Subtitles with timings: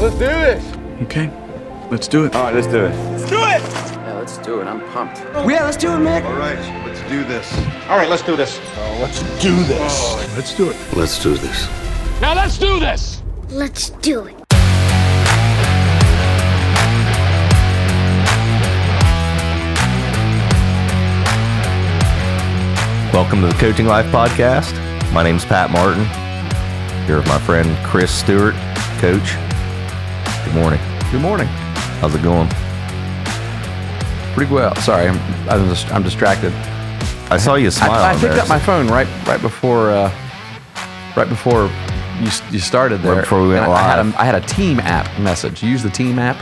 [0.00, 0.76] Let's do this.
[1.02, 1.30] Okay,
[1.90, 2.34] let's do it.
[2.34, 2.96] All right, let's do it.
[3.10, 3.60] Let's do it.
[4.00, 4.66] Yeah, let's do it.
[4.66, 5.18] I'm pumped.
[5.18, 6.24] Yeah, let's do it, Mick.
[6.24, 7.52] All right, let's do this.
[7.86, 8.58] All right, let's do this.
[8.98, 10.00] let's do this.
[10.00, 10.76] Oh, let's do it.
[10.96, 11.68] Let's do this.
[12.22, 13.22] Now let's do this.
[13.50, 14.36] Let's do it.
[23.12, 24.72] Welcome to the Coaching Life Podcast.
[25.12, 26.06] My name's Pat Martin.
[27.04, 28.54] Here with my friend Chris Stewart,
[28.96, 29.36] coach.
[30.50, 30.80] Good morning.
[31.12, 31.46] Good morning.
[32.00, 32.48] How's it going?
[34.34, 34.74] Pretty well.
[34.76, 35.16] Sorry, I'm
[35.48, 36.52] I'm, just, I'm distracted.
[37.30, 37.92] I saw you smile.
[37.92, 40.12] I, I picked there, up my phone right right before uh,
[41.16, 41.70] right before
[42.18, 43.20] you you started there.
[43.20, 45.62] before we went And I, I had a, I had a team app message.
[45.62, 46.36] You use the team app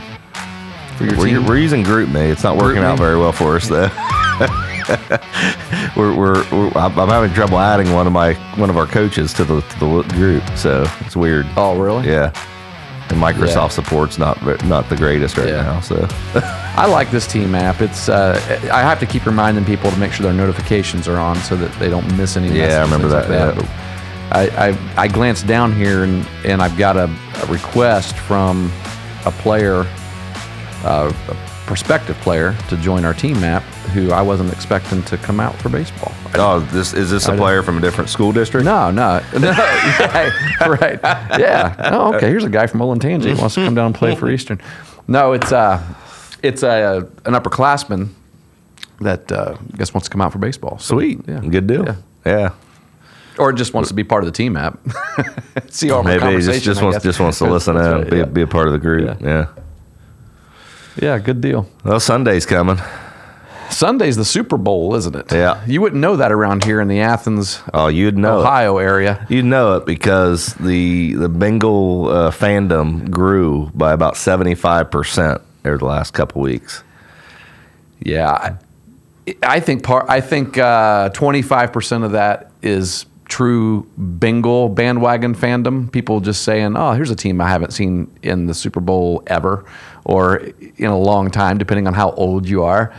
[0.97, 1.45] for your We're, team.
[1.45, 2.31] we're using GroupMe.
[2.31, 3.89] It's not working out very well for us, though.
[5.95, 9.33] we're, we're, we're I'm I'm having trouble adding one of my one of our coaches
[9.33, 11.45] to the to the group, so it's weird.
[11.57, 12.07] oh, really?
[12.07, 12.31] Yeah,
[13.11, 13.67] and Microsoft Yeah.
[13.69, 15.61] support's not not the greatest right Yeah.
[15.63, 15.79] now.
[15.81, 16.07] So
[16.75, 17.81] I like this team app.
[17.81, 18.39] It's uh,
[18.71, 21.71] I have to keep reminding people to make sure their notifications are on so that
[21.79, 22.49] they don't miss any.
[22.57, 23.85] Yeah, I remember that, Like yeah.
[24.31, 27.09] I, I I glanced down here and and I've got a,
[27.43, 28.71] a request from
[29.25, 29.85] a player,
[30.85, 31.35] uh, a
[31.69, 33.61] prospective player, to join our team app
[33.93, 36.11] who I wasn't expecting to come out for baseball.
[36.33, 38.65] oh, this is this a I player from a different school district?
[38.65, 39.51] No, no, no.
[39.51, 40.99] yeah, right.
[41.39, 41.75] Yeah.
[41.93, 42.27] Oh, okay.
[42.27, 44.59] Here's a guy from Olentangy who wants to come down and play for Eastern.
[45.07, 45.79] No, it's uh,
[46.41, 48.09] it's a an upperclassman
[49.01, 50.79] that uh, I guess wants to come out for baseball.
[50.79, 51.39] So, Sweet, Yeah.
[51.41, 51.85] good deal.
[51.85, 51.95] Yeah.
[52.25, 52.49] Yeah,
[53.37, 54.77] Or just wants to be part of the team app.
[55.69, 58.25] See all maybe just, just wants just wants to listen in, right, be, yeah.
[58.25, 59.05] be a part of the group.
[59.21, 59.27] Yeah.
[59.27, 59.45] Yeah.
[61.01, 61.67] Yeah, good deal.
[61.83, 62.77] Well, Sunday's coming.
[63.69, 65.31] Sunday's the Super Bowl, isn't it?
[65.31, 65.63] Yeah.
[65.67, 68.39] You wouldn't know that around here in the Athens, Oh, you'd know.
[68.39, 69.25] Ohio area.
[69.29, 75.41] You'd know it because the the Bengal uh, fandom grew by about seventy five percent
[75.65, 76.83] over the last couple weeks.
[77.99, 80.09] Yeah, I, I think part.
[80.09, 80.55] I think
[81.13, 85.91] twenty five percent of that is true Bengal bandwagon fandom.
[85.91, 89.63] People just saying, "Oh, here's a team I haven't seen in the Super Bowl ever,
[90.05, 90.37] or
[90.77, 92.93] in a long time," depending on how old you are.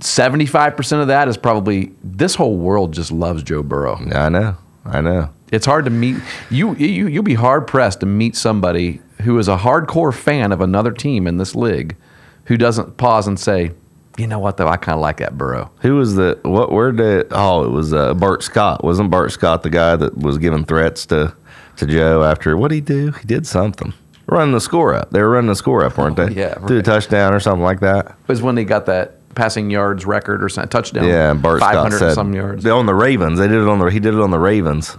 [0.00, 4.00] Seventy five percent of that is probably this whole world just loves Joe Burrow.
[4.06, 4.56] Yeah, I know.
[4.84, 5.30] I know.
[5.50, 6.16] It's hard to meet
[6.50, 6.74] you.
[6.76, 10.92] You you'll be hard pressed to meet somebody who is a hardcore fan of another
[10.92, 11.96] team in this league,
[12.44, 13.72] who doesn't pause and say,
[14.16, 14.68] "You know what though?
[14.68, 16.70] I kind of like that Burrow." Who was the what?
[16.70, 17.28] Where did?
[17.32, 18.84] Oh, it was uh, Bart Scott.
[18.84, 21.34] Wasn't Bart Scott the guy that was giving threats to
[21.76, 23.10] to Joe after what he do?
[23.12, 23.94] He did something.
[24.28, 25.10] Running the score up.
[25.10, 26.24] They were running the score up, weren't they?
[26.24, 28.06] Oh, yeah, Threw a touchdown or something like that.
[28.08, 31.06] It was when they got that passing yards record or something, touchdown.
[31.06, 33.38] Yeah, Bart five Scott said some yards, They on the Ravens.
[33.38, 33.86] They did it on the.
[33.86, 34.96] He did it on the Ravens.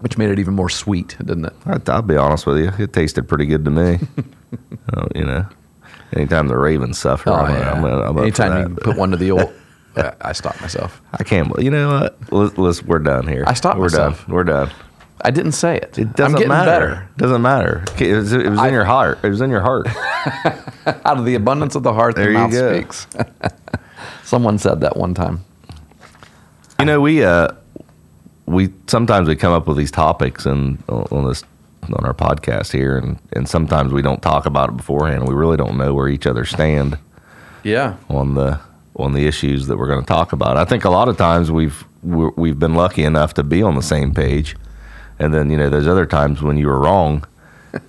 [0.00, 1.52] which made it even more sweet, didn't it?
[1.66, 2.70] I, I'll be honest with you.
[2.78, 3.98] It tasted pretty good to me.
[4.96, 5.44] oh, you know,
[6.12, 7.72] anytime the Ravens suffer, Oh I'm, yeah.
[7.72, 9.52] I'm, I'm Anytime you put one to the old,
[9.96, 11.00] I- stop myself.
[11.12, 11.52] I can't.
[11.60, 12.32] You know what?
[12.32, 13.42] Let's, let's, we're done here.
[13.48, 14.24] I stopped We're myself.
[14.26, 14.34] done.
[14.34, 14.70] We're done.
[15.24, 15.98] I didn't say it.
[15.98, 16.70] It doesn't matter.
[16.70, 17.08] better.
[17.16, 17.84] Doesn't matter.
[17.98, 19.18] It was, it was I- in your heart.
[19.22, 19.86] It was in your heart.
[21.04, 22.72] Out of the abundance of the heart, There the you mouth go.
[22.74, 23.06] speaks.
[24.24, 25.44] Someone said that one time.
[26.78, 27.48] you know, we uh,
[28.46, 31.44] we sometimes we come up with these topics and on this
[31.84, 35.28] on our podcast here, and and sometimes we don't talk about it beforehand.
[35.28, 36.98] We really don't know where each other stand.
[37.62, 37.94] Yeah.
[38.08, 38.58] on the
[38.96, 40.56] on the issues that we're going to talk about.
[40.56, 43.76] I think a lot of times we've we're, we've been lucky enough to be on
[43.76, 44.56] the same page,
[45.18, 47.24] and then you know there's other times when you were wrong.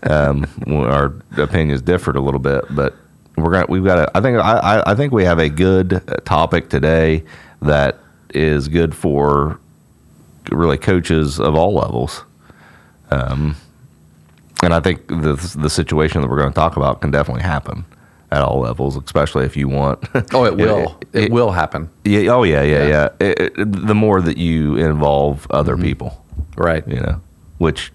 [0.04, 2.96] Um, our opinions differed a little bit, but
[3.36, 6.16] we're gonna we've got a, I think I, I- think we have a good uh,
[6.24, 7.26] topic today
[7.62, 7.98] that
[8.34, 9.60] is good for
[10.50, 12.24] really coaches of all levels.
[13.12, 13.58] Um,
[14.64, 17.84] and I think the the situation that we're going to talk about can definitely happen
[18.32, 20.00] at all levels, especially if you want.
[20.34, 20.98] Oh, it will.
[21.14, 21.90] It, it- will happen.
[22.06, 22.30] Yeah.
[22.32, 22.88] Oh, yeah, yeah, Yeah.
[22.88, 23.10] yeah.
[23.28, 26.23] It- it- the more that you involve other people,
[26.56, 26.88] Right.
[26.88, 27.22] you know,
[27.58, 27.92] which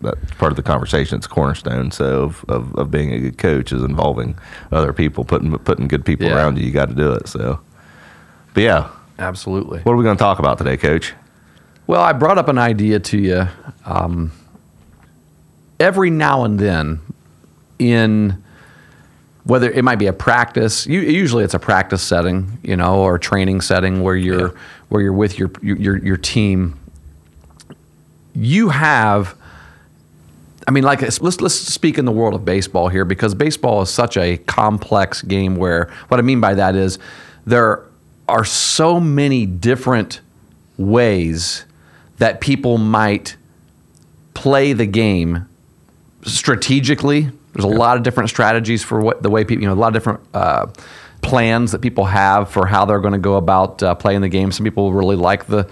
[0.00, 1.16] that's part of the conversation.
[1.18, 1.90] It's cornerstone.
[1.90, 4.38] So of, of, of being a good coach is involving
[4.70, 6.36] other people, putting putting good people Yeah.
[6.36, 6.64] around you.
[6.66, 7.26] You got to do it.
[7.28, 7.60] So,
[8.54, 8.88] but yeah,
[9.18, 9.80] Absolutely.
[9.80, 11.14] what are we going to talk about today, Coach?
[11.86, 13.48] Well, I brought up an idea to you.
[13.84, 14.32] Um,
[15.80, 17.00] every now and then,
[17.78, 18.42] in
[19.46, 23.16] whether it might be a practice, u- usually it's a practice setting, you know, or
[23.16, 24.54] training setting where you're
[24.88, 26.78] where you're with your your your team.
[28.34, 29.34] You have,
[30.66, 33.88] I mean, like let's let's speak in the world of baseball here because baseball is
[33.88, 35.56] such a complex game.
[35.56, 36.98] Where what I mean by that is
[37.46, 37.84] there
[38.28, 40.20] are so many different
[40.76, 41.64] ways
[42.18, 43.36] that people might
[44.34, 45.48] play the game
[46.22, 47.30] strategically.
[47.56, 49.88] There's a lot of different strategies for what the way people, you know, a lot
[49.88, 50.66] of different uh,
[51.22, 54.52] plans that people have for how they're going to go about uh, playing the game.
[54.52, 55.68] Some people really like the,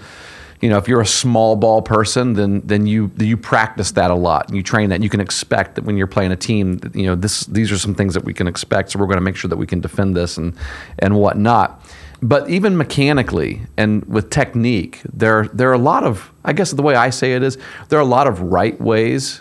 [0.61, 4.15] you know, if you're a small ball person, then then you you practice that a
[4.15, 4.95] lot and you train that.
[4.95, 7.71] And you can expect that when you're playing a team, that, you know, this these
[7.71, 8.91] are some things that we can expect.
[8.91, 10.53] So we're going to make sure that we can defend this and
[10.99, 11.85] and whatnot.
[12.21, 16.81] But even mechanically and with technique, there there are a lot of I guess the
[16.81, 17.57] way I say it is
[17.89, 19.39] there are a lot of right ways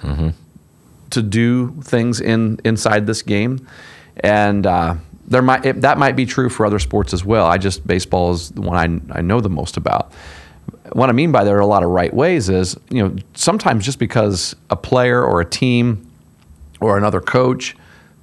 [1.10, 3.66] to do things in inside this game,
[4.18, 4.96] and uh,
[5.26, 7.46] there might it, that might be true for other sports as well.
[7.46, 10.12] I just baseball is the one I, I know the most about.
[10.92, 13.84] What I mean by there are a lot of right ways is you know sometimes
[13.84, 16.10] just because a player or a team
[16.80, 17.76] or another coach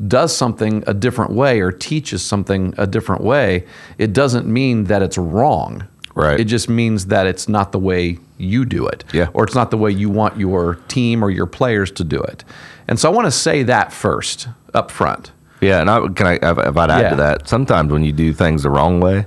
[0.08, 3.66] does something a different way or teaches something a different way,
[3.98, 5.88] it doesn't mean that it's wrong.
[6.16, 6.40] Right.
[6.40, 9.04] It just means that it's not the way you do it.
[9.14, 9.30] Yeah.
[9.34, 12.44] Or it's not the way you want your team or your players to do it.
[12.88, 15.32] And so I want to say that first up front.
[15.62, 16.34] Yeah, and I can I
[16.68, 17.10] if I'd add Yeah.
[17.12, 17.48] to that.
[17.48, 19.26] Sometimes when you do things the wrong way,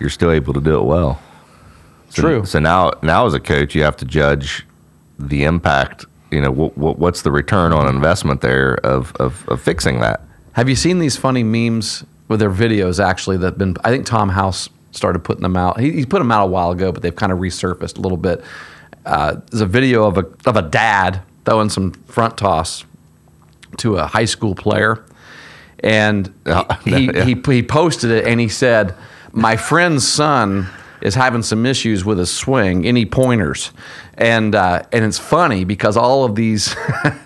[0.00, 1.20] you're still able to do it well.
[2.10, 2.44] So, True.
[2.46, 4.66] So now, now as a coach, you have to judge
[5.18, 6.06] the impact.
[6.30, 10.20] You know, what, what, what's the return on investment there of, of, of fixing that?
[10.52, 14.06] Have you seen these funny memes with their videos actually that have been I think
[14.06, 15.78] Tom House started putting them out.
[15.78, 18.18] He, he put them out a while ago, but they've kind of resurfaced a little
[18.18, 18.42] bit.
[19.04, 22.84] Uh, there's a video of a of a dad throwing some front toss
[23.78, 25.04] to a high school player,
[25.80, 26.32] and
[26.84, 27.24] he, yeah.
[27.24, 28.94] he he posted it and he said,
[29.32, 30.68] "My friend's son
[31.00, 32.86] is having some issues with his swing.
[32.86, 33.72] Any pointers?"
[34.18, 36.74] And uh, and it's funny because all of these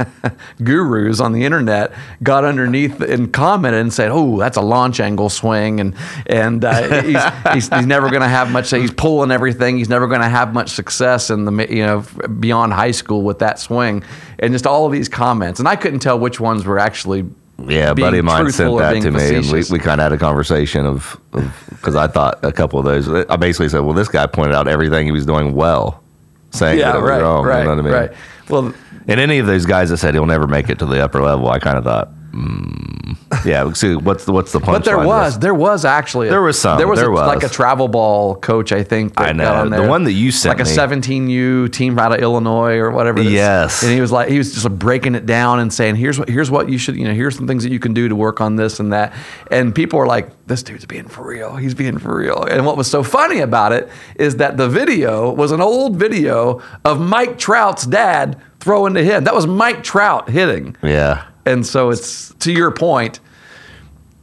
[0.64, 5.28] gurus on the internet got underneath and commented and said, "Oh, that's a launch angle
[5.28, 5.94] swing," and
[6.26, 7.22] and uh, he's,
[7.52, 8.70] he's he's never going to have much.
[8.70, 9.78] He's pulling everything.
[9.78, 12.04] He's never going to have much success in the you know
[12.40, 14.02] beyond high school with that swing,
[14.40, 15.60] and just all of these comments.
[15.60, 17.24] And I couldn't tell which ones were actually.
[17.66, 20.12] Yeah, a buddy of mine sent that to me, and we, we kind of had
[20.12, 21.20] a conversation of
[21.68, 23.08] because I thought a couple of those.
[23.28, 26.02] I basically said, "Well, this guy pointed out everything he was doing well,
[26.50, 27.92] saying yeah, that it was right, wrong." right, you know what I mean?
[27.92, 28.12] right.
[28.48, 28.74] Well,
[29.06, 31.48] And any of those guys that said he'll never make it to the upper level,
[31.48, 33.72] I kind of thought, mm, yeah.
[33.72, 34.72] See, what's the what's the punchline?
[34.72, 37.26] But there was, there was actually, a, There was some, There was, there a, was.
[37.26, 39.14] like a travel ball coach, I think.
[39.16, 39.52] That I know.
[39.52, 43.22] on The one that you sent like a 17U team out of Illinois or whatever.
[43.22, 43.82] Yes.
[43.82, 46.50] and he was like, he was just breaking it down and saying, here's what, here's
[46.50, 48.56] what you should, you know, here's some things that you can do to work on
[48.56, 49.12] this and that.
[49.50, 51.56] And people were like, this dude's being for real.
[51.56, 52.42] He's being for real.
[52.44, 56.62] And what was so funny about it is that the video was an old video
[56.84, 59.24] of Mike Trout's dad throwing to him.
[59.24, 60.76] That was Mike Trout hitting.
[60.82, 61.26] yeah.
[61.46, 63.20] And so it's to your point,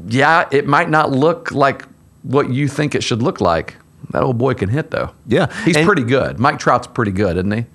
[0.08, 1.84] yeah, it might not look like
[2.24, 3.76] what you think it should look like.
[4.12, 5.12] That old boy can hit though.
[5.26, 6.40] Yeah, He's and- pretty good.
[6.40, 7.66] Mike Trout's pretty good, isn't he?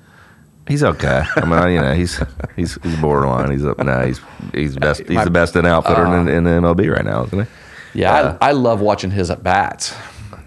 [0.69, 1.25] He's okay.
[1.37, 2.21] I mean, you know, he's
[2.55, 3.50] he's he's borderline.
[3.50, 4.06] He's up now.
[4.06, 4.21] He's
[4.55, 5.03] he's best.
[5.09, 8.00] He's the best in outfitter in, in the MLB right now, isn't he?
[8.00, 9.93] Yeah, Uh, I, I love watching his at bats.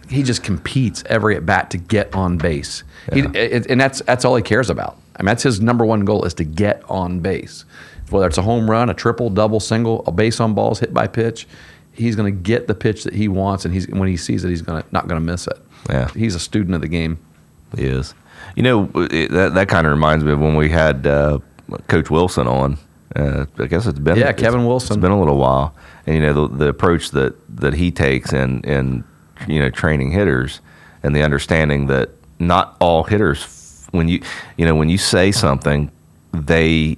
[0.09, 2.83] He just competes every at bat to get on base.
[3.13, 4.97] He, it, and that's that's all he cares about.
[5.17, 7.65] I mean, that's his number one goal is to get on base.
[8.09, 11.07] Whether it's a home run, a triple, double, single, a base on balls, hit by
[11.07, 11.47] pitch,
[11.93, 14.49] he's going to get the pitch that he wants, and he's when he sees it,
[14.49, 15.57] he's going to not going to miss it.
[15.89, 16.09] Yeah.
[16.09, 17.17] he's a student of the game.
[17.75, 18.13] He is.
[18.55, 21.39] You know, it, that that kind of reminds me of when we had uh,
[21.87, 22.77] Coach Wilson on.
[23.15, 24.97] Uh, I guess it's been Yeah, Kevin Wilson.
[24.97, 25.73] It's been a little while,
[26.05, 29.03] and you know the, the approach that that he takes in in
[29.47, 30.59] you know training hitters
[31.03, 32.09] and the understanding that
[32.39, 34.21] not all hitters when you
[34.57, 35.91] you know when you say something
[36.33, 36.97] they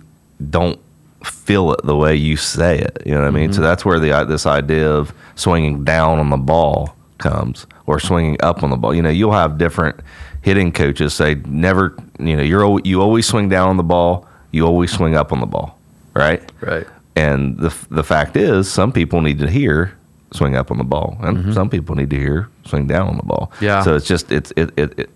[0.50, 0.80] don't
[1.28, 3.04] feel it the way you say it.
[3.06, 3.52] You know what I mean?
[3.52, 3.64] So mm-hmm.
[3.64, 8.38] that's where the uh, this idea of swinging down on the ball comes, or swinging
[8.42, 8.94] up on the ball.
[8.94, 10.00] You know, you'll have different
[10.42, 11.96] hitting coaches say never.
[12.20, 14.28] You know, you're you always swing down on the ball.
[14.52, 15.78] You always swing up on the ball,
[16.14, 16.42] right?
[16.62, 16.88] Right.
[17.16, 19.98] And the the fact is, some people need to hear
[20.32, 21.52] swing up on the ball, and mm-hmm.
[21.54, 23.52] some people need to hear swing down on the ball.
[23.62, 23.84] Yeah.
[23.84, 25.10] So it's just it's it, it, it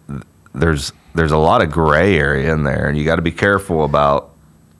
[0.53, 3.83] there's there's a lot of gray area in there, and you got to be careful
[3.83, 4.30] about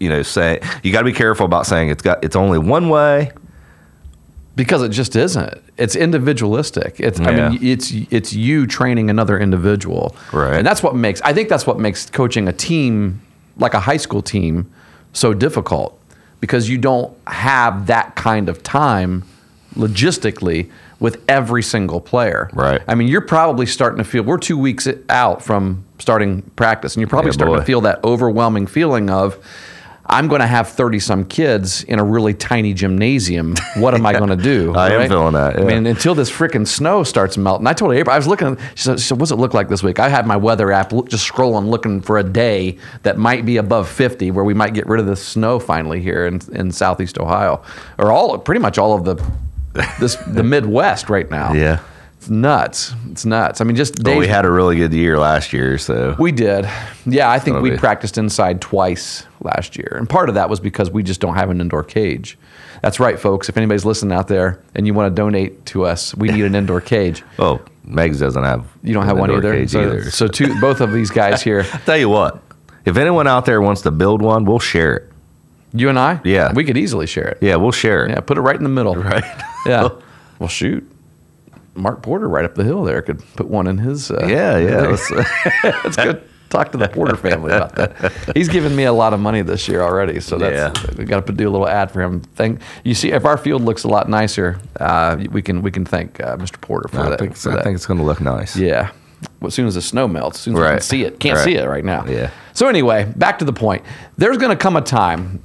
[0.02, 2.90] you know say you got to be careful about saying it's got it's only one
[2.90, 3.32] way.
[4.56, 5.54] because it just isn't.
[5.78, 7.00] It's individualistic.
[7.00, 10.16] It's I mean it's it's you training another individual.
[10.34, 10.58] Right.
[10.58, 13.22] And that's what makes I think that's what makes coaching a team
[13.58, 14.70] like a high school team
[15.14, 15.98] so difficult
[16.42, 19.24] because you don't have that kind of time
[19.76, 22.50] logistically with every single player.
[22.54, 22.82] Right.
[22.88, 27.02] I mean, you're probably starting to feel we're 2 weeks out from starting practice and
[27.02, 27.60] you're probably Yeah, starting boy.
[27.62, 29.38] to feel that overwhelming feeling of
[30.06, 33.56] I'm going to have 30 some kids in a really tiny gymnasium.
[33.78, 34.74] What am I going to do?
[34.76, 37.68] I am feeling that, I mean, until this freaking snow starts melting.
[37.68, 39.84] I told April, I was looking, she said, she said, what's it look like this
[39.84, 40.00] week?
[40.00, 43.58] I had my weather app look, just scrolling, looking for a day that might be
[43.58, 47.18] above 50 where we might get rid of the snow finally here in, in Southeast
[47.18, 47.64] Ohio
[47.98, 49.16] or all, pretty much all of the,
[50.00, 51.54] this, the Midwest right now.
[51.54, 51.80] Yeah.
[52.22, 52.94] It's nuts.
[53.10, 53.62] It's nuts.
[53.62, 56.70] I mean, just But we had a really good year last year, so we did.
[57.08, 59.96] Yeah, I think Gonna we be- practiced inside twice last year.
[59.98, 62.38] And part of that was because we just don't have an indoor cage.
[62.84, 63.50] That's right, folks.
[63.50, 66.54] If anybody's listening out there and you want to donate to us, we need an
[66.54, 67.24] indoor cage.
[67.40, 68.68] oh, Meigs doesn't have.
[68.84, 69.68] You don't have one either.
[69.68, 70.12] so, either.
[70.12, 72.40] so two, both of these guys here, tell you what,
[72.86, 75.12] if anyone out there wants to build one, we'll share it.
[75.74, 76.54] you and I, Yeah.
[76.54, 77.40] we could easily share it.
[77.42, 78.12] Yeah, we'll share it.
[78.12, 78.94] Yeah, put it right in the middle.
[79.02, 79.24] Right.
[79.66, 79.90] Yeah.
[80.38, 80.88] Well, shoot.
[81.76, 84.12] Mark Porter right up the hill there could put one in his.
[84.12, 84.82] Uh, Yeah, yeah.
[84.82, 85.10] Let's,
[85.84, 88.32] Let's go talk to the Porter family about that.
[88.36, 90.96] He's given me a lot of money this year already, so that's Yeah.
[90.98, 92.20] we got to do a little ad for him.
[92.36, 92.94] Thank you.
[92.94, 96.36] See, if our field looks a lot nicer, uh, we can we can thank uh,
[96.38, 96.60] Mr.
[96.60, 97.20] Porter for I that.
[97.20, 98.56] think, for I think it's going to look nice.
[98.58, 98.92] Yeah.
[99.40, 100.84] Well, as soon as the snow melts, as soon as we can Right.
[100.84, 101.46] see it, can't Right.
[101.46, 102.06] see it right now.
[102.06, 102.32] Yeah.
[102.54, 103.84] So anyway, back to the point.
[104.18, 105.42] There's going to come a time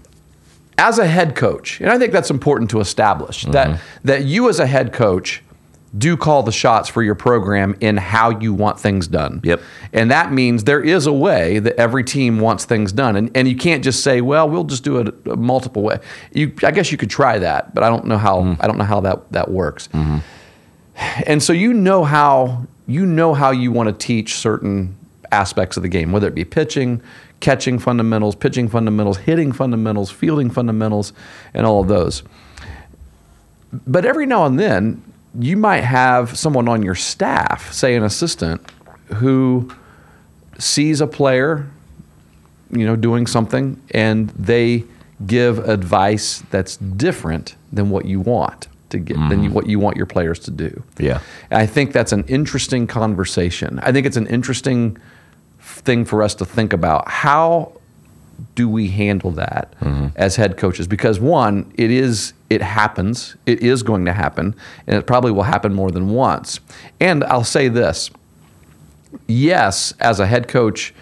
[0.78, 3.52] as a head coach, and I think that's important to establish Mm-hmm.
[3.52, 5.42] that that you as a head coach
[5.98, 9.40] do call the shots for your program in how you want things done.
[9.44, 9.60] Yep.
[9.92, 13.48] And that means there is a way that every team wants things done, and and
[13.48, 15.98] you can't just say, well, we'll just do it a multiple way.
[16.32, 18.60] You, I guess you could try that, but I don't know how Mm-hmm.
[18.60, 19.88] I don't know how that that works
[21.26, 24.96] and so you know how you know how you want to teach certain
[25.32, 27.02] aspects of the game, whether it be pitching,
[27.40, 31.12] catching fundamentals, pitching fundamentals, hitting fundamentals, fielding fundamentals,
[31.52, 32.22] and all of those.
[33.86, 35.02] But every now and then,
[35.38, 38.60] you might have someone on your staff, say an assistant,
[39.14, 39.70] who
[40.58, 41.68] sees a player,
[42.70, 44.84] you know, doing something, and they
[45.26, 49.96] give advice that's different than what you want to get, than you, what you want
[49.96, 50.82] your players to do.
[50.98, 51.20] Yeah.
[51.50, 53.78] And I think that's an interesting conversation.
[53.82, 54.98] I think it's an interesting
[55.60, 57.08] thing for us to think about.
[57.08, 57.72] How
[58.54, 60.08] do we handle that mm-hmm.
[60.16, 60.86] as head coaches?
[60.86, 63.36] Because one, it is it happens.
[63.46, 64.54] It is going to happen,
[64.86, 66.60] and it probably will happen more than once.
[67.00, 68.10] And I'll say this:
[69.26, 70.94] yes, as a head coach,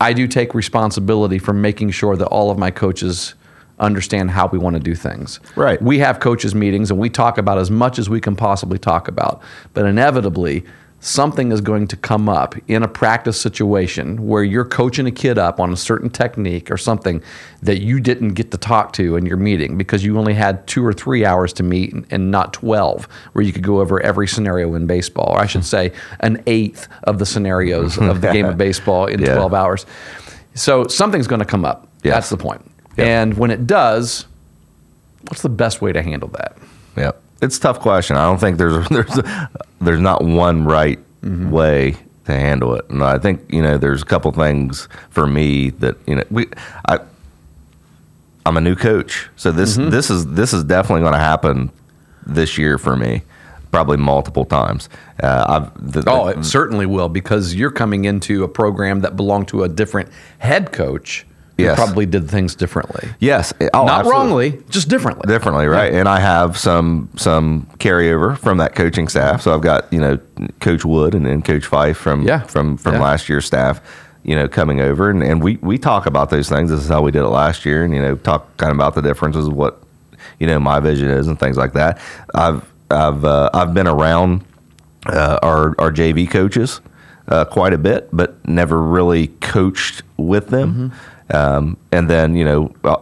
[0.00, 3.34] I do take responsibility for making sure that all of my coaches
[3.78, 5.40] understand how we want to do things.
[5.56, 5.80] Right.
[5.82, 9.08] We have coaches meetings and we talk about as much as we can possibly talk
[9.08, 9.42] about.
[9.72, 10.64] But inevitably,
[11.04, 15.36] something is going to come up in a practice situation where you're coaching a kid
[15.36, 17.22] up on a certain technique or something
[17.62, 20.82] that you didn't get to talk to in your meeting because you only had 2
[20.84, 24.74] or 3 hours to meet and- not 12 where you could go over every scenario
[24.74, 25.32] in baseball.
[25.34, 29.20] Or I should say an eighth of the scenarios of the game of baseball in
[29.20, 29.34] Yeah.
[29.34, 29.84] 12 hours.
[30.54, 31.86] So something's going to come up.
[32.02, 32.12] Yeah.
[32.12, 32.62] That's the point.
[32.96, 33.20] Yeah.
[33.22, 34.24] And when it does,
[35.28, 36.56] what's the best way to handle that?
[36.96, 37.10] Yeah,
[37.42, 38.16] it's a tough question.
[38.16, 39.20] I don't think there's there's
[39.80, 42.88] there's not one right way to handle it.
[42.90, 46.46] And I think you know there's a couple things for me that you know we
[46.88, 46.98] I
[48.46, 51.70] I'm a new coach, so this this is this is definitely going to happen
[52.26, 53.22] this year for me,
[53.70, 54.88] probably multiple times.
[55.22, 59.48] Uh, I've the, Oh, it certainly will because you're coming into a program that belonged
[59.48, 61.76] to a different head coach Yes.
[61.76, 63.08] probably did things differently.
[63.20, 64.10] yes, oh, Not absolutely.
[64.50, 65.28] wrongly, just differently.
[65.32, 65.92] differently, right?
[65.92, 69.42] And I have some some carryover from that coaching staff.
[69.42, 70.18] So I've got you know
[70.60, 72.40] Coach Wood and, and Coach Fife from Yeah.
[72.40, 73.02] from from Yeah.
[73.02, 73.80] last year's staff,
[74.24, 76.70] you know, coming over and, and we we talk about those things.
[76.70, 78.94] This is how we did it last year, and you know, talk kind of about
[78.96, 79.80] the differences of what
[80.40, 82.00] you know my vision is and things like that.
[82.34, 84.44] I've I've uh, I've been around
[85.06, 86.80] uh, our our JV coaches
[87.28, 90.92] uh, quite a bit, but never really coached with them.
[91.30, 92.96] Um, and then you know, uh,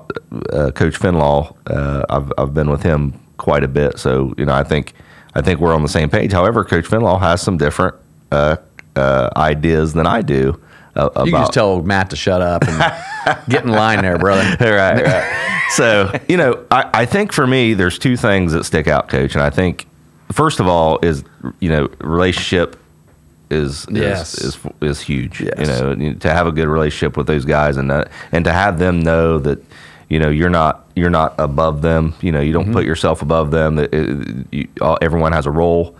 [0.52, 4.55] uh, Coach Finlaw, uh, I've I've been with him quite a bit, so you know,
[4.55, 4.93] I think
[5.35, 6.33] I think we're on the same page.
[6.33, 7.97] However, Coach Finlaw has some different
[8.31, 8.57] uh,
[8.95, 10.61] uh, ideas than I do.
[10.95, 14.43] Uh, about You just tell Matt to shut up and get in line there, brother.
[14.61, 15.67] right, right.
[15.71, 19.35] so you know, I, I think for me, there's two things that stick out, Coach,
[19.35, 19.87] and I think
[20.31, 21.25] first of all is
[21.61, 22.79] you know relationship
[23.52, 24.35] is Yes.
[24.35, 25.40] is, is is huge.
[25.40, 25.54] Yes.
[25.59, 28.78] You know, to have a good relationship with those guys and that, and to have
[28.78, 29.62] them know that
[30.09, 32.14] you know you're not you're not above them.
[32.21, 33.76] You know, you don't put yourself above them.
[33.76, 35.97] That it, you, all, everyone has a role.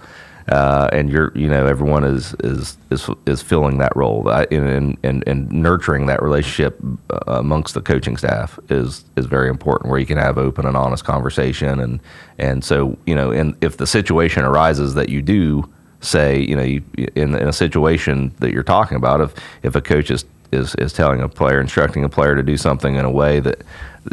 [0.49, 4.99] Uh, and you're, you know, everyone is is is, is filling that role I- and,
[5.05, 6.77] and and nurturing that relationship
[7.11, 9.89] uh, amongst the coaching staff is is very important.
[9.89, 12.01] Where you can have open and honest conversation, and
[12.41, 15.63] and so you know, and if the situation arises that you do
[16.03, 16.83] say, you know, you,
[17.15, 20.93] in in a situation that you're talking about, if if a coach is is is
[20.93, 23.63] telling a player, instructing a player to do something in a way that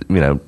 [0.08, 0.40] you know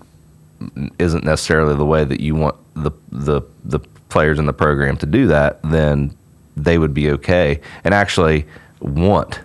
[1.00, 3.80] isn't necessarily the way that you want the the the
[4.10, 6.16] players in the program to do that, then
[6.58, 8.46] they would be okay and actually
[8.80, 9.40] want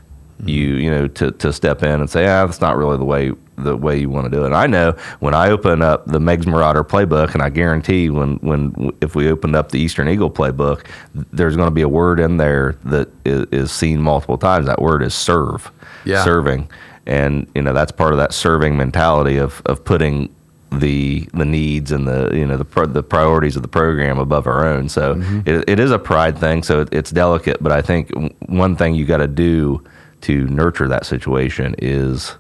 [0.45, 3.33] you you know to, to step in and say ah that's not really the way
[3.57, 4.47] the way you want to do it.
[4.47, 8.37] And I know when I open up the Meigs Marauder playbook, and I guarantee when
[8.37, 10.87] when if we opened up the Eastern Eagle playbook,
[11.33, 14.67] there's going to be a word in there that is, is seen multiple times.
[14.67, 15.71] That word is serve,
[16.05, 16.25] Yeah.
[16.25, 16.71] serving,
[17.07, 20.35] and you know that's part of that serving mentality of of putting
[20.73, 24.47] the the needs and the you know the pro- the priorities of the program above
[24.47, 24.89] our own.
[24.89, 25.41] So mm-hmm.
[25.47, 26.63] it, it is a pride thing.
[26.63, 28.11] So it, it's delicate, but I think
[28.47, 29.83] one thing you got to do
[30.23, 32.35] to nurture that situation is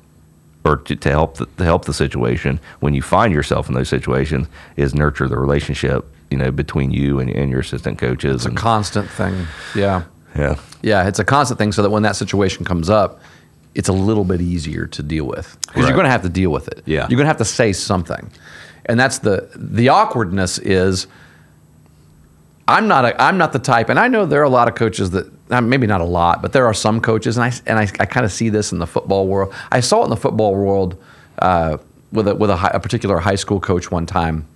[0.66, 3.88] or to, to help the, to help the situation when you find yourself in those
[3.88, 8.54] situations is nurture the relationship you know between you and, and your assistant coaches It's
[8.54, 9.46] a constant thing.
[9.74, 10.02] Yeah.
[10.36, 13.20] yeah Yeah, it's a constant thing so that when that situation comes up,
[13.74, 15.88] it's a little bit easier to deal with because Right.
[15.88, 16.82] you're going to have to deal with it.
[16.86, 17.06] Yeah.
[17.08, 18.30] You're going to have to say something.
[18.86, 21.06] And that's the the awkwardness is
[22.68, 24.74] I'm not a, I'm not the type and I know there are a lot of
[24.74, 27.82] coaches that maybe not a lot, but there are some coaches and I and I,
[28.00, 29.54] I kind of see this in the football world.
[29.70, 31.00] I saw it in the football world
[31.38, 31.78] uh,
[32.12, 34.46] with a with a, high, a particular high school coach one time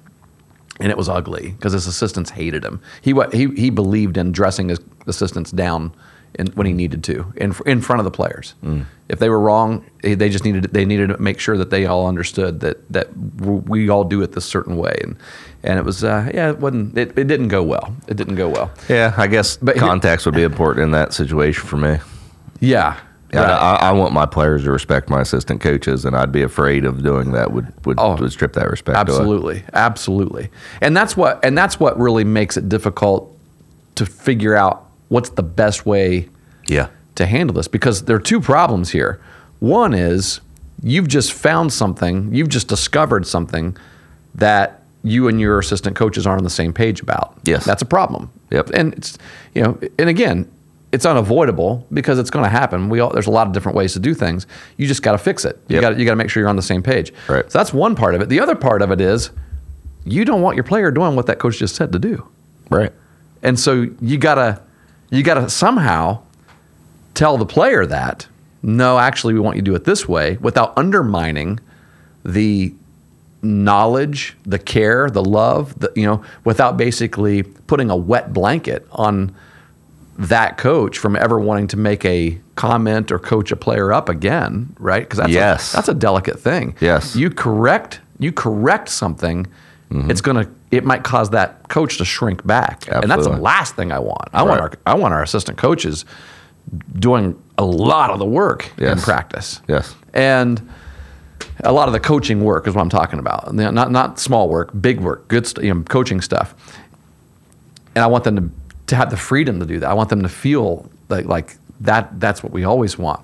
[0.81, 2.81] and it was ugly because his assistants hated him.
[3.03, 5.93] He he he believed in dressing his assistants down
[6.39, 8.55] in, when he needed to in in front of the players.
[9.09, 11.87] If they were wrong, eh, they just needed they needed to make sure that they
[11.87, 14.97] all understood that that we all do it this certain way.
[15.03, 15.17] And
[15.65, 17.95] and it was uh, yeah, it wasn't it, it didn't go well.
[18.09, 18.71] It didn't go well.
[18.89, 21.99] yeah i guess But here- context would be important in that situation for me
[22.61, 22.97] Yeah.
[23.33, 23.51] yeah, right.
[23.51, 27.03] I, I want my players to respect my assistant coaches, and I'd be afraid of
[27.03, 28.97] doing that would would, Oh, would strip that respect.
[28.97, 29.19] away.
[29.19, 33.37] Absolutely, absolutely, and that's what and that's what really makes it difficult
[33.97, 36.29] to figure out what's the best way
[36.67, 39.21] Yeah, to handle this because there are two problems here.
[39.59, 40.41] One is
[40.83, 43.77] you've just found something, you've just discovered something
[44.35, 47.35] that you and your assistant coaches aren't on the same page about.
[47.45, 47.65] Yes.
[47.65, 48.31] That's a problem.
[48.51, 48.71] Yep.
[48.71, 49.19] And it's
[49.55, 50.51] you know, and again,
[50.93, 52.89] it's unavoidable because it's going to happen.
[52.89, 54.47] We all there's a lot of different ways to do things.
[54.77, 55.59] You just got to fix it.
[55.69, 55.83] You Yep.
[55.83, 57.13] got you got to make sure you're on the same page.
[57.29, 57.51] Right.
[57.51, 58.29] So that's one part of it.
[58.29, 59.31] The other part of it is
[60.05, 62.27] you don't want your player doing what that coach just said to do.
[62.71, 62.93] right.
[63.43, 64.61] And so you gotta
[65.11, 66.23] you gotta somehow
[67.15, 68.27] tell the player that
[68.63, 71.61] no, actually, we want you to do it this way without undermining
[72.25, 72.75] the
[73.43, 79.35] knowledge, the care, the love, the, you know, without basically putting a wet blanket on
[80.19, 84.75] that coach from ever wanting to make a comment or coach a player up again,
[84.79, 85.05] right?
[85.05, 85.73] Because that's Yes.
[85.73, 86.77] a, that's a delicate thing.
[86.81, 87.17] Yes.
[87.17, 89.47] you correct you correct something,
[89.91, 90.11] mm-hmm.
[90.11, 93.93] it's gonna it might cause that coach to shrink back, and that's the last thing
[93.93, 94.29] I want.
[94.33, 96.05] I want our I want our assistant coaches
[96.99, 99.61] doing a lot of the work in practice.
[99.69, 99.95] Yes.
[100.15, 100.71] And
[101.65, 103.53] a lot of the coaching work is what I'm talking about.
[103.55, 106.55] Not not small work, big work, good st- you know, coaching stuff.
[107.95, 108.51] And I want them to,
[108.89, 109.91] to have the freedom to do that.
[109.91, 112.21] I want them to feel like like that.
[112.21, 113.21] That's what we always want.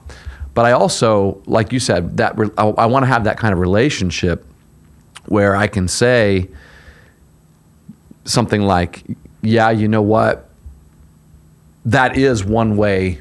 [0.54, 3.52] But I also, like you said, that re- I, I want to have that kind
[3.52, 4.44] of relationship
[5.26, 6.48] where I can say
[8.26, 9.04] something like,
[9.42, 10.48] "Yeah, you know what?
[11.86, 13.20] That is one way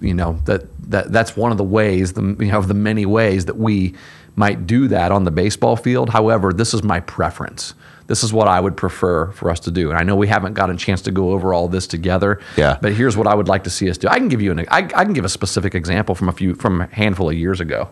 [0.00, 3.06] you know that that that's one of the ways the you know of the many
[3.06, 3.94] ways that we
[4.34, 6.10] might do that on the baseball field.
[6.10, 7.74] However this is my preference.
[8.08, 9.90] This is what i would prefer for us to do.
[9.90, 12.78] And i know we haven't got a chance to go over all this together Yeah.
[12.82, 14.08] but here's what i would like to see us do.
[14.08, 16.54] I can give you an I, I can give a specific example from a few
[16.56, 17.88] from a handful of years ago.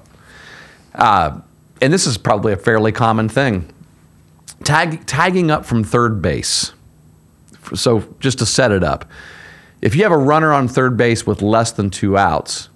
[0.94, 1.40] Uh,
[1.80, 3.72] and this is probably a fairly common thing
[4.64, 6.72] tag tagging up from third base
[7.74, 9.04] so just to set it up,
[9.82, 12.68] if you have a runner on third base with less than two outs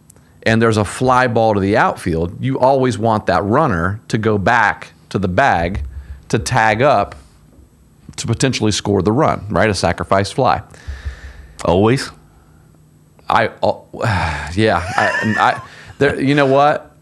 [0.44, 4.38] and there's a fly ball to the outfield, you always want that runner to go
[4.38, 5.82] back to the bag
[6.28, 7.14] to tag up
[8.16, 9.68] to potentially score the run, right?
[9.68, 10.62] A sacrifice fly.
[11.64, 12.10] Always.
[13.28, 13.86] I, oh,
[14.54, 15.68] yeah, I, I,
[15.98, 16.94] there, you know what?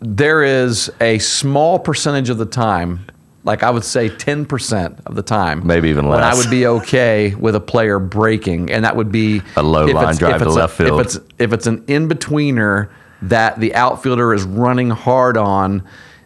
[0.00, 3.06] There is a small percentage of the time,
[3.44, 6.16] like I would say 10% of the time, Maybe even less.
[6.16, 9.86] when I would be okay with a player breaking, and that would be A low
[9.86, 11.00] line drive to a- left field.
[11.00, 12.88] If it's if it's an in betweener
[13.22, 15.82] that the outfielder is running hard on,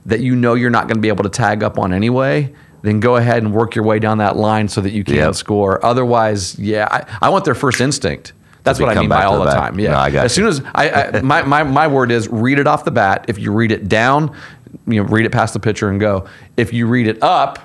[0.07, 2.53] that you know you're not going to be able to tag up on anyway.
[2.83, 5.35] Then go ahead and work your way down that line so that you can Yep.
[5.37, 5.85] score.
[5.85, 8.33] Otherwise, yeah, I, I want their first instinct.
[8.62, 9.79] That's what I mean by all the the time.
[9.79, 10.42] Yeah, No, I got as you.
[10.42, 13.27] soon as I, I my, my my word is read it off the bat.
[13.29, 14.35] If you read it down,
[14.87, 16.26] you know, read it past the pitcher and go.
[16.56, 17.58] If you read it up,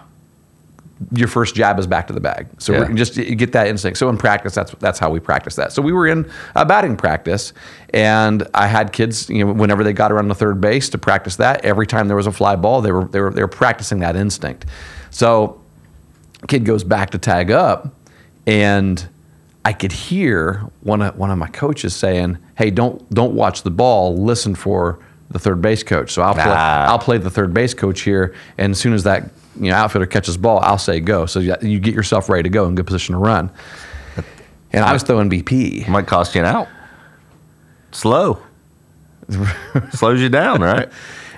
[1.13, 2.48] your first jab is back to the bag.
[2.58, 2.91] So Yeah.
[2.93, 3.98] just get that instinct.
[3.98, 5.72] So in practice, that's that's how we practice that.
[5.72, 7.54] So we were in a batting practice,
[7.93, 11.38] and I had kids, you know, whenever they got around the third base to practice
[11.38, 11.63] that.
[11.63, 14.15] Every time there was a fly ball, they were they were they were practicing that
[14.17, 14.65] instinct.
[15.10, 15.62] So
[16.48, 17.93] kid goes back to tag up,
[18.45, 19.08] and
[19.63, 23.72] I could hear one of one of my coaches saying, "Hey, don't don't watch the
[23.72, 24.17] ball.
[24.17, 26.88] Listen for the third base coach." So I'll play, Ah.
[26.89, 30.06] I'll play the third base coach here, and as soon as that you know outfielder
[30.08, 31.26] catches ball, I'll say go.
[31.26, 33.50] So you, you get yourself ready to go in good position to run.
[34.72, 35.88] And I was throwing BP.
[35.88, 36.68] Might cost you an out.
[37.92, 38.39] Slow.
[39.94, 40.89] Slows you down, right?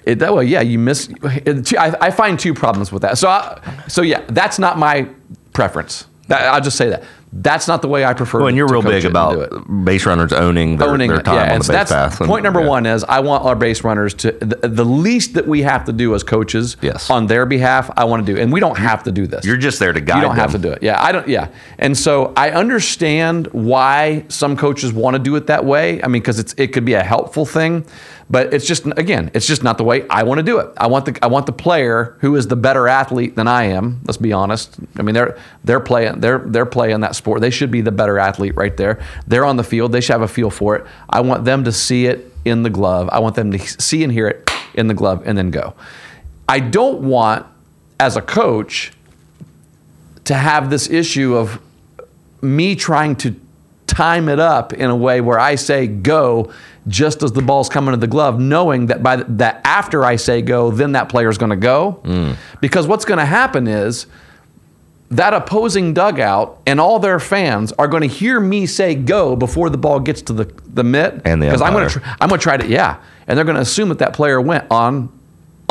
[0.03, 1.09] It, that well, yeah, you miss.
[1.23, 3.17] It, I, I find two problems with that.
[3.17, 5.07] So, I, so yeah, that's not my
[5.53, 6.07] preference.
[6.27, 8.39] That, I'll just say that that's not the way I prefer.
[8.39, 9.51] Well, and you're to real big it and do it.
[9.53, 11.41] about base runners owning their, owning their time yeah.
[11.43, 12.19] on And the so base that's path.
[12.21, 12.67] And- point number yeah.
[12.67, 15.93] one is I want our base runners to the, the least that we have to
[15.93, 17.09] do as coaches Yes.
[17.09, 17.89] on their behalf.
[17.95, 19.45] I want to do, and we don't have to do this.
[19.45, 20.21] You're just there to guide them.
[20.23, 20.83] You don't have to do it.
[20.83, 21.27] Yeah, I don't.
[21.27, 21.47] Yeah,
[21.79, 26.03] and so I understand why some coaches want to do it that way.
[26.03, 27.85] I mean, because it's it could be a helpful thing,
[28.31, 30.71] but it's just again, it's just not the way I want to do it.
[30.77, 33.99] I want the I want the player who is the better athlete than I am.
[34.05, 34.77] Let's be honest.
[34.95, 37.41] I mean, they're they're playing they're they're playing that sport.
[37.41, 39.03] They should be the better athlete right there.
[39.27, 39.91] They're on the field.
[39.91, 40.85] They should have a feel for it.
[41.09, 43.09] I want them to see it in the glove.
[43.11, 45.73] I want them to see and hear it in the glove, and then go.
[46.47, 47.45] I don't want
[47.99, 48.93] as a coach
[50.23, 51.61] to have this issue of
[52.41, 53.35] me trying to
[53.91, 56.51] time it up in a way where I say go
[56.87, 60.15] just as the ball's coming to the glove, knowing that by the, that after I
[60.15, 61.99] say go, then that player's going to go.
[62.03, 62.35] Mm.
[62.59, 64.07] Because what's going to happen is
[65.11, 69.69] that opposing dugout and all their fans are going to hear me say go before
[69.69, 71.21] the ball gets to the the mitt.
[71.25, 73.45] And the because I'm going to tr- I'm going to try to yeah, and they're
[73.45, 75.11] going to assume that that player went on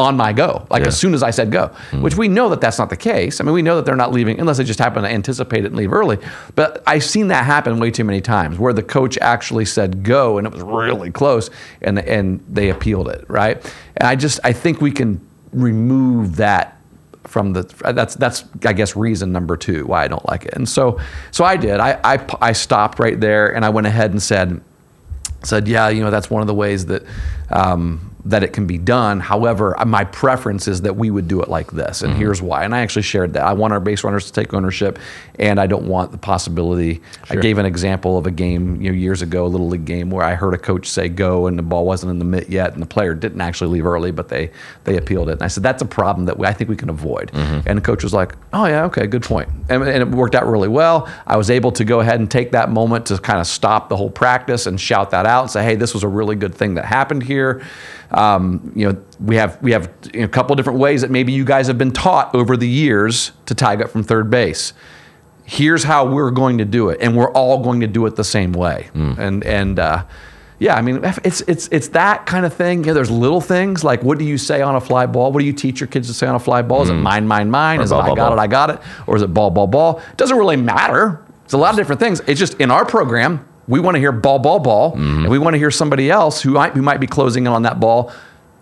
[0.01, 0.89] on my go like Yeah.
[0.89, 1.67] as soon as I said go,
[2.01, 3.39] which we know that that's not the case.
[3.41, 5.67] I mean, we know that they're not leaving unless they just happen to anticipate it
[5.69, 6.17] and leave early.
[6.55, 10.39] But I've seen that happen way too many times where the coach actually said go
[10.39, 11.51] and it was really close
[11.83, 13.57] and and they appealed it right.
[13.99, 15.21] And I just I think we can
[15.53, 16.79] remove that
[17.25, 20.55] from the that's that's I guess reason number two why I don't like it.
[20.55, 20.99] And so
[21.31, 21.79] so I did.
[21.79, 24.63] I I, I stopped right there and I went ahead and said
[25.45, 27.03] said yeah you know that's one of the ways that
[27.51, 29.21] um, that it can be done.
[29.21, 32.65] However, uh, my preference is that we would do it like this, and here's why.
[32.65, 33.45] And I actually shared that.
[33.45, 34.99] I want our base runners to take ownership,
[35.39, 37.01] and I don't want the possibility.
[37.31, 40.11] I gave an example of a game you know years ago, a little league game
[40.11, 42.73] where I heard a coach say go, and the ball wasn't in the mitt yet,
[42.73, 44.51] and the player didn't actually leave early, but they
[44.85, 45.33] they appealed it.
[45.33, 47.31] And I said that's a problem that we, I think we can avoid.
[47.35, 49.49] And the coach was like, oh yeah, okay, good point.
[49.69, 51.09] And, and it worked out really well.
[51.27, 53.97] I was able to go ahead and take that moment to kind of stop the
[53.97, 56.75] whole practice and shout that out and say, hey, this was a really good thing
[56.75, 57.63] that happened here.
[58.13, 61.67] Um, you know, we have we have a couple different ways that maybe you guys
[61.69, 64.73] have been taught over the years to tag up from third base.
[65.45, 68.25] Here's how we're going to do it, and we're all going to do it the
[68.25, 68.89] same way.
[68.95, 70.05] And and uh,
[70.61, 72.81] yeah, I mean, it's it's it's that kind of thing.
[72.81, 75.33] You know, there's little things like what do you say on a fly ball?
[75.33, 76.83] What do you teach your kids to say on a fly ball?
[76.83, 77.81] Is it mine, mine, mine?
[77.81, 78.33] Or Is it ball, I got ball.
[78.39, 78.81] it, I got it?
[79.07, 80.01] Or is it ball, ball, ball?
[80.11, 81.25] It doesn't really matter.
[81.45, 82.21] It's a lot of different things.
[82.29, 85.55] It's just in our program, we want to hear ball, ball, ball, and we want
[85.55, 88.13] to hear somebody else who might, who might be closing in on that ball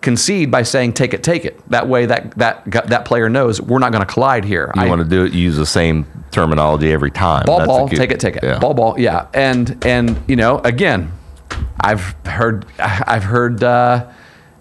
[0.00, 1.58] concede by saying take it, take it.
[1.70, 4.70] That way, that that that player knows we're not going to collide here.
[4.76, 7.44] You I- want to do it, use the same terminology every time.
[7.46, 7.96] ball That's ball key.
[7.96, 8.58] take it take it Yeah.
[8.60, 11.10] ball ball yeah and and you know again
[11.80, 14.04] i've heard i've heard uh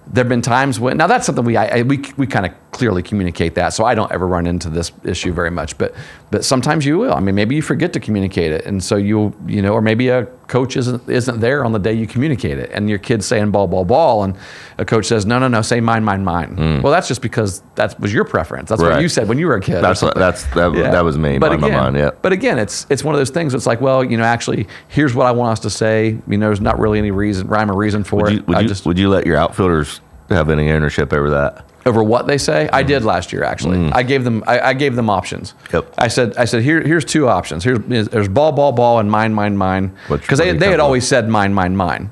[0.08, 3.56] there've been times when now that's something we I- we we kind of clearly communicate
[3.56, 5.94] that so i don't ever run into this issue very much but
[6.30, 9.34] but sometimes you will i mean maybe you forget to communicate it and so you
[9.48, 12.70] you know or maybe a coach isn't isn't there on the day you communicate it
[12.72, 14.36] and your kid's saying ball ball ball and
[14.78, 18.00] a coach says no no no say mine mine mine well that's just because that
[18.00, 19.02] was your preference that's what Hmm.
[19.02, 20.92] You said when you were a kid That's what, that's that, Yeah.
[20.92, 21.38] that was me.
[21.40, 21.96] But Mind my again, mind.
[21.98, 22.12] Yeah.
[22.22, 23.54] but again, it's it's one of those things.
[23.54, 26.18] It's like, well, you know, actually, here's what I want us to say.
[26.28, 28.36] You know, there's not really any reason, rhyme or reason for Would it.
[28.38, 31.67] you, would, I you, just would you let your outfielders have any ownership over that?
[31.88, 32.69] Over what they say.
[32.71, 33.43] I did last year.
[33.43, 35.54] Actually, I gave them I, I gave them options.
[35.69, 35.73] Mm.
[35.73, 35.93] Yep.
[35.97, 37.63] I said I said here here's two options.
[37.63, 41.08] Here's there's ball ball ball and mine mine mine because they they had up always
[41.08, 42.12] said mine mine mine,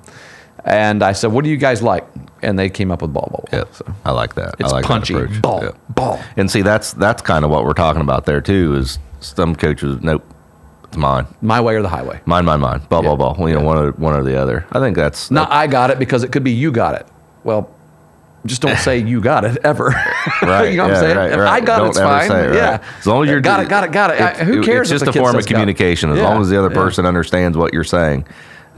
[0.63, 2.05] and I said what do you guys like?
[2.41, 3.59] And they came up with ball ball ball.
[3.59, 3.73] Yep.
[3.75, 4.55] So I like that.
[4.59, 5.71] it's I like punchy that ball Yeah.
[5.89, 6.19] ball.
[6.38, 8.75] And see, that's that's kind of what we're talking about there too.
[8.75, 10.23] Is some coaches, nope,
[10.83, 12.19] it's mine, My way or the highway.
[12.25, 13.35] mine, mine, mine, ball, ball, ball.
[13.49, 14.65] You know, one or one or the other.
[14.71, 17.07] I think that's Not I got it because it could be you got it.
[17.43, 17.69] Well,
[18.45, 19.93] just don't say you got it ever.
[20.41, 21.17] Right, you know what yeah, I'm saying?
[21.17, 21.47] right, If right.
[21.47, 22.31] I got Don't it, it's fine.
[22.31, 22.53] it, right.
[22.55, 22.84] Yeah.
[22.99, 24.21] As long as you're got it, got it, got it.
[24.21, 24.91] I- who cares?
[24.91, 26.12] It's just a form of communication.
[26.12, 26.81] As Yeah, long as the other yeah.
[26.81, 28.25] person understands what you're saying,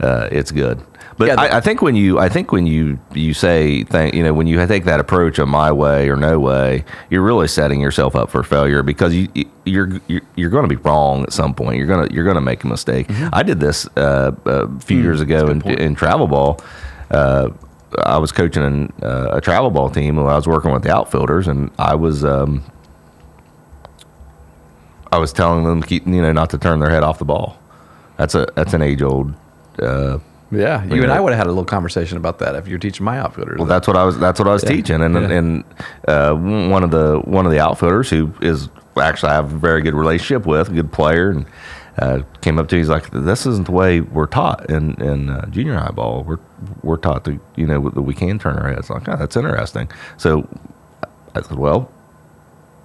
[0.00, 0.80] uh, it's good.
[1.18, 4.14] But Yeah, the- I, I think when you, I think when you you say, th-
[4.14, 7.48] you know, when you take that approach of my way or no way, you're really
[7.48, 11.24] setting yourself up for failure because you you- you're you're, you're going to be wrong
[11.24, 11.76] at some point.
[11.76, 13.08] You're gonna you're gonna make a mistake.
[13.08, 13.28] Mm-hmm.
[13.32, 16.60] I did this uh, a few years ago in, in travel ball.
[17.10, 17.50] Uh,
[18.04, 20.94] I was coaching in, uh, a travel ball team and I was working with the
[20.94, 22.24] outfielders, and I was.
[22.24, 22.62] Um,
[25.10, 27.24] I was telling them to keep, you know, not to turn their head off the
[27.24, 27.56] ball.
[28.18, 29.32] That's a that's an age old.
[29.80, 30.18] Uh,
[30.50, 31.02] Yeah, you Yeah.
[31.04, 33.58] and I would have had a little conversation about that if you're teaching my outfielders.
[33.58, 34.18] well, that's what I was.
[34.18, 34.70] That's what I was Yeah.
[34.70, 35.30] teaching, and Yeah.
[35.38, 35.64] and
[36.06, 38.68] uh, one of the one of the outfielders who is
[39.00, 41.46] actually I have a very good relationship with, a good player, and
[41.98, 42.80] uh, came up to me.
[42.80, 46.22] He's like, "This isn't the way we're taught in in uh, junior high ball.
[46.24, 46.38] We're
[46.82, 49.90] we're taught to you know that we can turn our heads." Like, oh, that's interesting.
[50.16, 50.48] So
[51.34, 51.90] I said, "Well."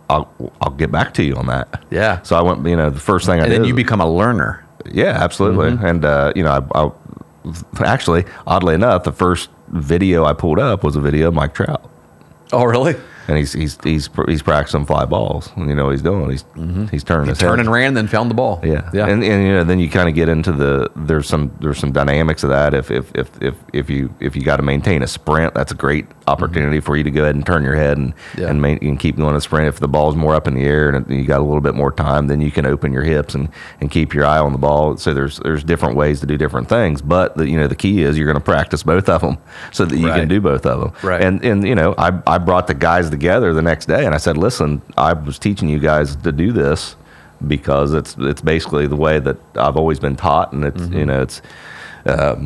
[0.10, 0.30] I'll,
[0.62, 1.82] I'll get back to you on that.
[1.90, 2.22] Yeah.
[2.24, 3.62] So I went, you know, the first thing I and did.
[3.62, 4.64] then you become a learner.
[4.92, 5.72] Yeah, absolutely.
[5.72, 5.86] Mm-hmm.
[5.86, 10.84] And uh, you know, I, I actually, oddly enough, the first video I pulled up
[10.84, 11.90] was a video of Mike Trout,
[12.52, 12.96] Oh, really?
[13.28, 15.52] And he's he's he's he's practicing fly balls.
[15.58, 16.30] You know what he's doing?
[16.30, 16.86] He's mm-hmm.
[16.88, 17.60] he's turning his Turn head.
[17.66, 18.60] and ran, then found the ball.
[18.64, 19.08] Yeah, yeah.
[19.08, 21.92] and, and you know, then you kind of get into the there's some there's some
[21.92, 22.74] dynamics of that.
[22.74, 25.76] If if if if, if you if you got to maintain a sprint, that's a
[25.76, 26.30] great mm-hmm.
[26.30, 28.48] opportunity for you to go ahead and turn your head and Yeah.
[28.50, 29.68] and, main, and keep going a sprint.
[29.68, 31.92] If the ball's more up in the air and you got a little bit more
[31.92, 33.50] time, then you can open your hips and,
[33.82, 34.98] and keep your eye on the ball.
[34.98, 38.02] So there's there's different ways to do different things, but the, you know the key
[38.04, 39.38] is you're going to practice both of them
[39.72, 40.20] so that you Right.
[40.20, 40.92] can do both of them.
[41.02, 41.22] Right.
[41.22, 44.20] And and you know I I brought the guys together the next day and I
[44.26, 44.70] said, listen,
[45.10, 46.96] I was teaching you guys to do this
[47.54, 51.00] because it's it's basically the way that I've always been taught, and it's Mm-hmm.
[51.00, 51.38] you know it's
[52.16, 52.40] um,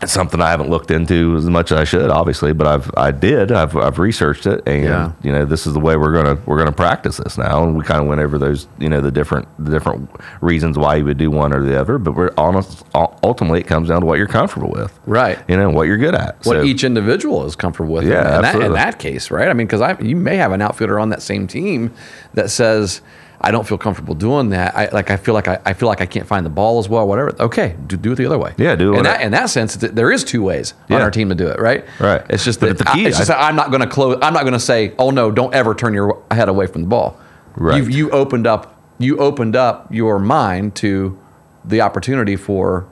[0.00, 3.10] it's something I haven't looked into as much as I should, obviously, but I've I
[3.10, 5.12] did I've I've researched it, and Yeah.
[5.22, 7.82] you know this is the way we're gonna we're gonna practice this now, and we
[7.84, 10.08] kind of went over those you know the different the different
[10.40, 13.88] reasons why you would do one or the other, but we're honest ultimately it comes
[13.88, 15.38] down to what you're comfortable with, Right.
[15.48, 18.04] You know what you're good at, what So- each individual is comfortable with.
[18.04, 19.48] Yeah, in, that, in that case, right?
[19.48, 21.90] I mean, because I you may have an outfielder on that same team
[22.34, 23.00] that says,
[23.40, 24.76] "I don't feel comfortable doing that.
[24.76, 26.88] I like I feel like I, I feel like I can't find the ball as
[26.88, 27.06] well.
[27.06, 27.34] Whatever.
[27.40, 28.54] Okay, do, do it the other way.
[28.58, 31.28] Yeah, do it In that in that sense, there is two ways on our team
[31.28, 31.58] to do it.
[31.60, 31.84] Right.
[32.00, 32.22] Right.
[32.30, 34.18] It's just that the key- I, it's just I- that I'm not going to close.
[34.22, 36.88] I'm not going to say, "Oh no, don't ever turn your head away from the
[36.88, 37.16] ball."
[37.56, 37.76] Right.
[37.82, 41.16] You you opened up you opened up your mind to
[41.64, 42.86] the opportunity for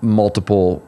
[0.00, 0.82] multiple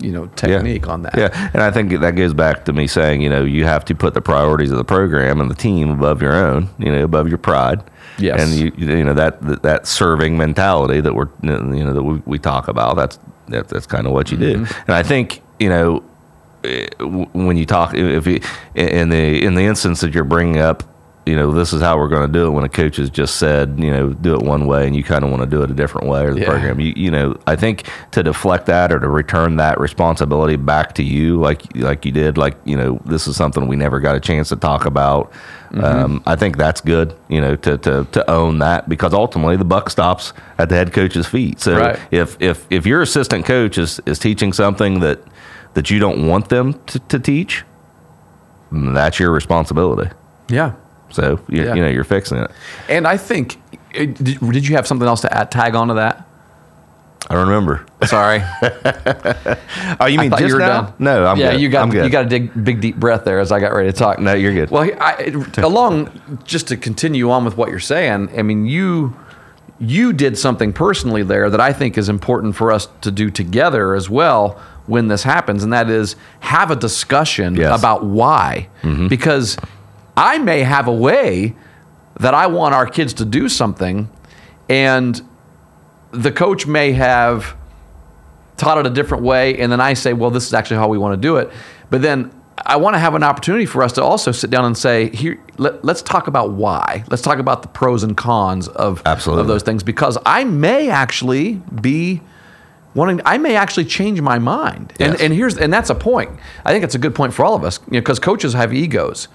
[0.00, 1.16] you know technique on that.
[1.16, 3.94] Yeah, and I think that goes back to me saying, you know, you have to
[3.94, 7.28] put the priorities of the program and the team above your own, you know, above
[7.28, 7.82] your pride.
[8.18, 8.40] Yes.
[8.40, 12.38] and you you know that that, serving mentality that we're you know that we, we
[12.38, 12.96] talk about.
[12.96, 14.80] That's that, that's kind of what you do, Mm-hmm.
[14.86, 16.02] and I think you know
[16.64, 18.40] eh, when you talk if you
[18.74, 20.82] in the in the instance that you're bringing up
[21.26, 23.36] you know this is how we're going to do it when a coach has just
[23.36, 25.70] said you know do it one way and you kind of want to do it
[25.70, 26.46] a different way or the Yeah.
[26.50, 30.94] program you, you know i think to deflect that or to return that responsibility back
[30.94, 34.16] to you like like you did like you know this is something we never got
[34.16, 35.30] a chance to talk about
[35.70, 35.84] Mm-hmm.
[35.84, 39.64] um, i think that's good you know to, to to own that because ultimately the
[39.64, 41.96] buck stops at the head coach's feet so Right.
[42.10, 45.20] if if if your assistant coach is is teaching something that
[45.74, 47.62] that you don't want them to, to teach
[48.72, 50.10] that's your responsibility
[50.48, 50.72] Yeah.
[51.10, 51.74] So you, Yeah.
[51.74, 52.50] you know you're fixing it
[52.88, 53.56] And I think,
[53.94, 56.26] uh, did, did you have something else to add, tag onto that?
[57.28, 58.42] i don't remember Sorry,
[60.00, 60.94] oh you mean just you were now done.
[60.98, 63.52] no i'm yeah, good you got you got to dig big deep breath there as
[63.52, 64.18] I got ready to talk.
[64.18, 68.42] no you're good Well, I, along just to continue on with what you're saying, I
[68.42, 69.14] mean you
[69.78, 73.94] you did something personally there that I think is important for us to do together
[73.94, 77.78] as well when this happens, and that is have a discussion Yes.
[77.78, 78.68] about why.
[79.08, 79.56] Because
[80.16, 81.54] I may have a way
[82.18, 84.08] that I want our kids to do something,
[84.68, 85.20] and
[86.10, 87.56] the coach may have
[88.56, 90.98] taught it a different way, and then I say, well, this is actually how we
[90.98, 91.50] want to do it.
[91.88, 94.76] But then I want to have an opportunity for us to also sit down and
[94.76, 97.04] say, here, let, us talk about why.
[97.08, 99.42] Let's talk about the pros and cons of, Absolutely.
[99.42, 102.20] of those things because I may actually be
[102.94, 104.92] wanting I may actually change my mind.
[104.98, 105.22] And Yes.
[105.22, 106.30] and here's and that's a point.
[106.64, 108.74] I think it's a good point for all of us, you know, because coaches have
[108.74, 109.28] egos.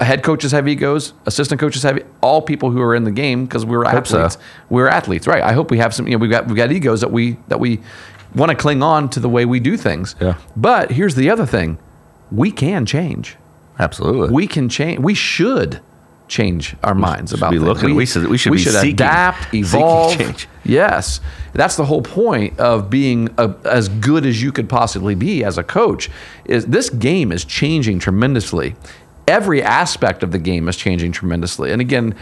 [0.00, 1.12] Head coaches have egos.
[1.26, 4.18] Assistant coaches have all people who are in the game because we're Hope so.
[4.20, 4.38] athletes.
[4.70, 5.42] We're athletes, right?
[5.42, 6.06] I hope we have some.
[6.06, 7.80] You know, we've got we've got egos that we that we
[8.34, 10.14] want to cling on to the way we do things.
[10.20, 10.36] Yeah.
[10.56, 11.78] But here's the other thing:
[12.30, 13.36] we can change.
[13.78, 15.00] absolutely We can change.
[15.00, 15.80] We should
[16.28, 20.14] change our minds about be looking- we should- we should be seeking- adapt, evolve.
[20.18, 20.46] change.
[20.62, 21.20] Yes,
[21.54, 25.56] that's the whole point of being a, as good as you could possibly be as
[25.56, 26.10] a coach.
[26.44, 28.76] Is this game is changing tremendously,
[29.28, 31.70] every aspect of the game is changing tremendously.
[31.70, 32.14] And again,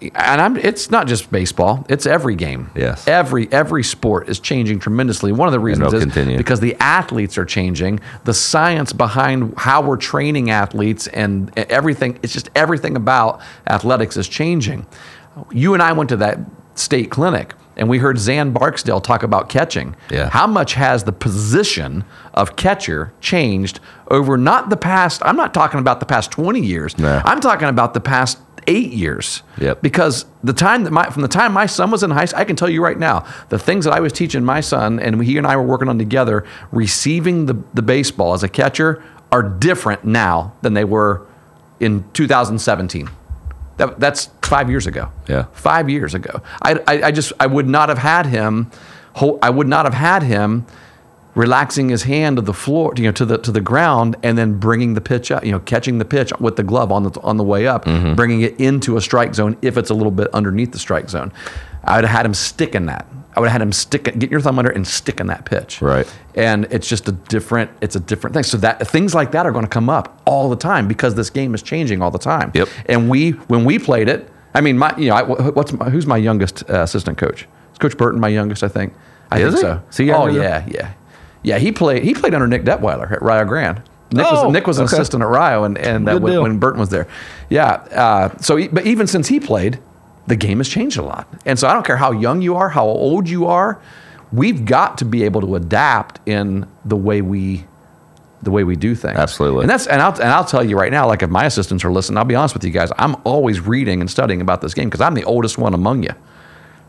[0.00, 2.70] and I'm it's not just baseball; it's every game.
[2.74, 3.06] Yes.
[3.06, 5.32] every every sport is changing tremendously.
[5.32, 6.36] One of the reasons is continue.
[6.36, 12.18] because the athletes are changing, the science behind how we're training athletes, and everything.
[12.22, 14.86] It's just everything about athletics is changing.
[15.50, 16.38] You and I went to that
[16.74, 17.54] state clinic.
[17.76, 19.94] And we heard Zan Barksdale talk about catching.
[20.10, 20.30] Yeah.
[20.30, 25.20] How much has the position of catcher changed over not the past?
[25.24, 26.96] I'm not talking about the past 20 years.
[26.98, 27.20] No.
[27.24, 29.42] I'm talking about the past eight years.
[29.58, 29.82] Yep.
[29.82, 32.44] Because the time that my from the time my son was in high school, I
[32.44, 35.38] can tell you right now, the things that I was teaching my son and he
[35.38, 40.04] and I were working on together, receiving the, the baseball as a catcher are different
[40.04, 41.26] now than they were
[41.80, 43.08] in 2017.
[43.76, 45.10] That, that's five years ago.
[45.28, 45.46] Yeah.
[45.52, 46.40] Five years ago.
[46.62, 48.70] I, I, I just I would not have had him.
[49.42, 50.66] I would not have had him
[51.34, 54.58] relaxing his hand to the floor, you know, to the to the ground, and then
[54.58, 57.36] bringing the pitch up, you know, catching the pitch with the glove on the on
[57.36, 58.14] the way up, Mm-hmm.
[58.14, 61.32] bringing it into a strike zone if it's a little bit underneath the strike zone.
[61.84, 63.06] I would have had him stick in that.
[63.36, 65.44] I would have had him stick, get your thumb under it and stick in that
[65.44, 65.82] pitch.
[65.82, 66.06] Right.
[66.34, 68.42] And it's just a different, it's a different thing.
[68.44, 71.28] So that things like that are going to come up all the time because this
[71.28, 72.50] game is changing all the time.
[72.54, 72.68] Yep.
[72.86, 76.06] And we, when we played it, I mean, my, you know, I, what's my, who's
[76.06, 77.46] my youngest uh, assistant coach?
[77.72, 78.62] Is Coach Burton my youngest?
[78.64, 78.94] I think.
[79.30, 79.60] I Is think he?
[79.60, 79.82] so.
[79.90, 80.92] Is he oh yeah, yeah,
[81.42, 81.58] yeah.
[81.58, 82.04] He played.
[82.04, 83.82] He played under Nick Detweiler at Rio Grande.
[84.12, 84.94] Nick Oh, was Nick was an okay.
[84.96, 87.06] assistant at Rio, and and uh, when, when Burton was there,
[87.50, 87.72] yeah.
[87.92, 89.78] Uh, so, he- but even since he played,
[90.26, 91.28] the game has changed a lot.
[91.44, 93.80] And so, I don't care how young you are, how old you are,
[94.32, 97.66] we've got to be able to adapt in the way we
[98.42, 99.16] the way we do things.
[99.16, 99.62] Absolutely.
[99.62, 101.92] And that's and I'll and I'll tell you right now, like if my assistants are
[101.92, 104.88] listening, I'll be honest with you guys, I'm always reading and studying about this game
[104.88, 106.12] because I'm the oldest one among you.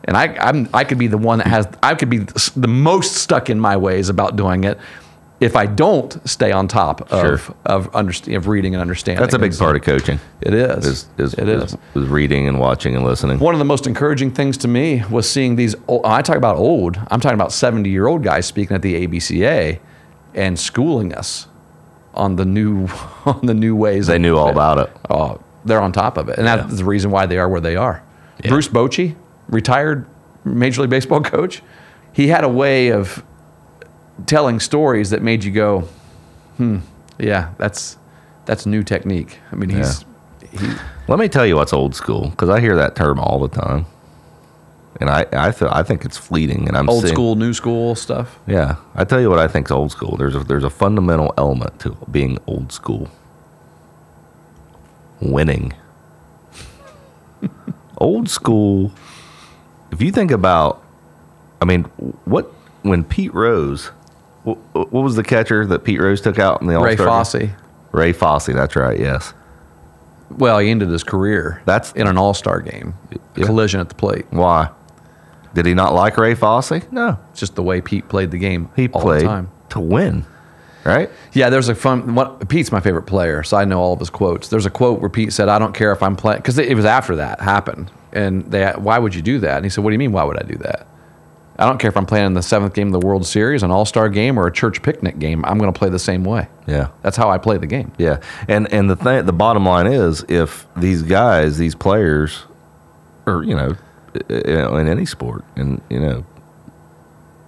[0.04, 3.15] And I I'm I could be the one that has I could be the most
[3.15, 4.78] stuck in my ways about doing it
[5.39, 7.56] if I don't stay on top of Sure.
[7.65, 9.21] of underst- of reading and understanding.
[9.21, 10.19] That's a big so part of coaching.
[10.41, 10.86] It is.
[10.86, 11.73] Is is, it is.
[11.73, 13.38] is, is reading and watching and listening.
[13.39, 15.76] One of the most encouraging things to me was seeing these.
[15.88, 17.00] ol- I talk about old.
[17.12, 19.80] I'm talking about 70 year old guys speaking at the ABCA
[20.34, 21.47] and schooling us
[22.15, 22.88] on the new
[23.26, 24.08] on the new ways.
[24.08, 24.89] They knew all about it.
[25.10, 27.76] Oh, they're on top of it, and that's the reason why they are where they
[27.76, 28.02] are.
[28.47, 29.15] Bruce Bochy,
[29.50, 30.06] retired
[30.45, 31.62] Major League Baseball coach,
[32.13, 33.23] he had a way of
[34.25, 35.88] telling stories that made you go,
[36.58, 36.80] "Hmm,
[37.19, 37.97] yeah, that's
[38.45, 40.06] that's new technique." I mean, he's
[40.51, 40.67] he,
[41.08, 43.86] Let me tell you what's old school because I hear that term all the time,
[44.99, 46.67] and I I, th- I think it's fleeting.
[46.67, 48.39] And I'm old seeing- school, new school stuff.
[48.47, 50.17] Yeah, I tell you what I think's old school.
[50.17, 53.10] There's a there's a fundamental element to being old school.
[55.19, 55.73] Winning.
[57.97, 58.91] old school.
[59.91, 60.84] If you think about,
[61.62, 61.84] I mean,
[62.25, 62.45] what
[62.84, 63.91] when Pete Rose,
[64.55, 66.88] what, was the catcher that Pete Rose took out in the All star?
[66.89, 67.07] Ray Star?
[67.25, 67.49] Fosse.
[67.91, 68.45] Ray Fosse.
[68.47, 68.99] That's right.
[68.99, 69.33] Yes.
[70.29, 71.62] Well, he ended his career.
[71.65, 72.93] That's- in an All Star game,
[73.36, 73.45] Yeah.
[73.45, 74.25] collision at the plate.
[74.29, 74.69] Why?
[75.53, 76.81] Did he not like Ray Fosse?
[76.91, 77.17] No.
[77.31, 78.69] It's just the way Pete played the game.
[78.75, 79.49] He all played the time.
[79.69, 80.25] to win.
[80.86, 81.10] Right.
[81.33, 82.15] Yeah, there's a fun.
[82.15, 84.47] What, Pete's my favorite player, so I know all of his quotes.
[84.47, 86.86] There's a quote where Pete said, "I don't care if I'm playing," because it was
[86.86, 89.57] after that happened, and they, why would you do that?
[89.57, 90.13] And he said, "What do you mean?
[90.13, 90.88] Why would I do that?
[91.60, 93.72] I don't care if I'm playing in the seventh game of the World Series, an
[93.72, 95.43] All Star game, or a church picnic game.
[95.46, 96.48] I'm going to play the same way.
[96.67, 96.89] Yeah.
[97.02, 97.91] That's how I play the game.
[97.98, 102.43] Yeah, and and the thing, the bottom line is, if these guys, these players,
[103.26, 103.76] or you know,
[104.30, 106.26] you know, in any sport, and you know,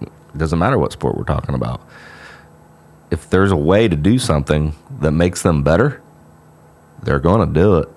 [0.00, 1.80] it doesn't matter what sport we're talking about.
[3.10, 6.00] If there's a way to do something that makes them better,
[7.02, 7.88] they're going to do it.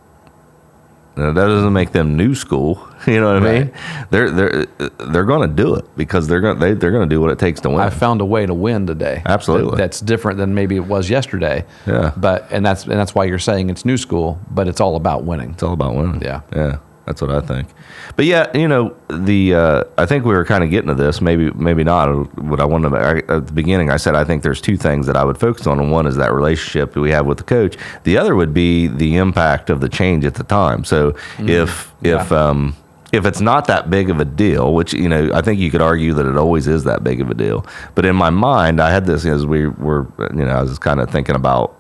[1.15, 2.87] Now, that doesn't make them new school.
[3.05, 3.71] You know what I mean?
[4.11, 4.65] They're they're
[5.09, 7.37] they're going to do it because they're going they, they're going to do what it
[7.37, 7.81] takes to win.
[7.81, 9.21] I found a way to win today.
[9.25, 9.71] Absolutely.
[9.71, 11.65] That- that's different than maybe it was yesterday.
[11.85, 12.13] Yeah.
[12.15, 15.25] But and that's and that's why you're saying it's new school, but it's all about
[15.25, 15.49] winning.
[15.51, 16.21] It's all about winning.
[16.21, 16.41] Yeah.
[16.55, 17.67] yeah, that's what I think.
[18.15, 21.19] But yeah, you know, the uh, I think we were kind of getting to this.
[21.19, 22.07] Maybe, maybe not.
[22.37, 25.05] What I wanted to, I, at the beginning, I said I think there's two things
[25.07, 27.43] that I would focus on, and one is that relationship that we have with the
[27.43, 27.77] coach.
[28.03, 30.85] The other would be the impact of the change at the time.
[30.85, 32.75] So if if um,
[33.11, 35.81] if it's not that big of a deal, which you know, I think you could
[35.81, 37.65] argue that it always is that big of a deal.
[37.95, 41.01] But in my mind, I had this as we were, you know, I was kind
[41.01, 41.75] of thinking about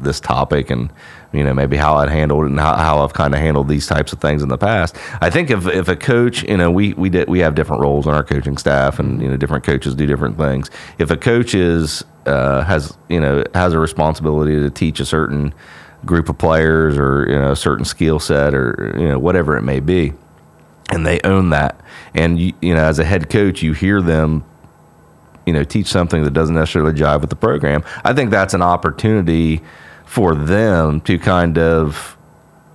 [0.00, 0.90] this topic and
[1.32, 3.86] you know maybe how I'd handled it and how, how I've kind of handled these
[3.86, 4.96] types of things in the past.
[5.20, 8.06] I think if, if a coach, you know, we we did we have different roles
[8.06, 10.70] on our coaching staff and you know different coaches do different things.
[10.98, 15.52] If a coach is uh, has you know has a responsibility to teach a certain
[16.04, 19.62] group of players or you know a certain skill set or you know whatever it
[19.62, 20.14] may be,
[20.90, 21.78] and they own that,
[22.14, 24.44] and you, you know as a head coach you hear them
[25.44, 28.60] you know teach something that doesn't necessarily jive with the program i think that's an
[28.60, 29.62] opportunity
[30.08, 32.16] for them to kind of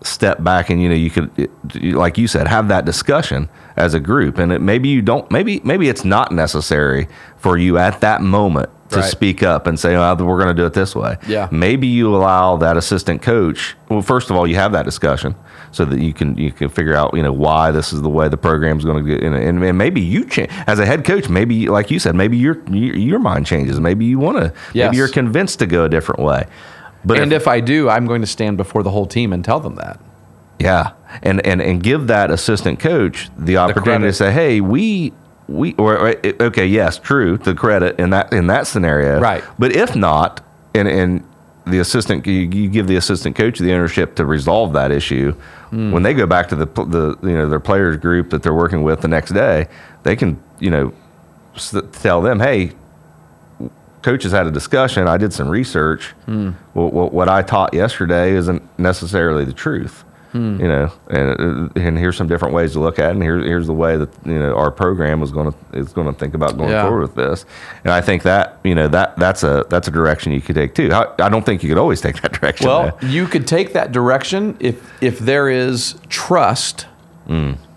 [0.03, 1.49] step back and you know you could
[1.95, 5.61] like you said have that discussion as a group and it, maybe you don't maybe
[5.63, 7.07] maybe it's not necessary
[7.37, 9.09] for you at that moment to Right.
[9.09, 11.47] speak up and say oh, we're going to do it this way Yeah.
[11.51, 15.35] maybe you allow that assistant coach well first of all you have that discussion
[15.71, 18.27] so that you can you can figure out you know why this is the way
[18.27, 21.05] the program is going to get and, and, and maybe you change as a head
[21.05, 24.53] coach maybe like you said maybe your your, your mind changes maybe you want to
[24.73, 24.87] Yes.
[24.89, 26.45] maybe you're convinced to go a different way
[27.05, 29.59] but and if I do, I'm going to stand before the whole team and tell
[29.59, 29.99] them that.
[30.59, 30.91] Yeah,
[31.21, 35.11] and and and give that assistant coach the opportunity to say, "Hey, we
[35.47, 39.43] we or, or okay, yes, true, the credit in that in that scenario, Right.
[39.59, 40.41] But if not,
[40.73, 41.23] and and
[41.65, 45.31] the assistant, you, you give the assistant coach the ownership to resolve that issue.
[45.69, 45.91] Hmm.
[45.91, 48.83] When they go back to the the you know their players group that they're working
[48.83, 49.67] with the next day,
[50.03, 50.93] they can you know
[51.91, 52.71] tell them, "Hey,
[54.03, 55.07] coaches had a discussion.
[55.07, 56.11] I did some research.
[56.25, 56.51] Hmm.
[56.73, 60.03] What, what, what I taught yesterday isn't necessarily the truth.
[60.33, 60.59] Hmm.
[60.59, 63.11] You know, and uh, and here's some different ways to look at it.
[63.13, 66.07] And here's here's the way that you know our program is going to is going
[66.11, 66.83] to think about going Yeah.
[66.87, 67.45] forward with this.
[67.83, 70.73] And I think that you know that that's a that's a direction you could take
[70.73, 70.89] too.
[70.91, 72.65] I, I don't think you could always take that direction.
[72.65, 73.07] Well, though.
[73.07, 76.87] you could take that direction if if there is trust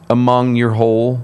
[0.09, 1.21] among your whole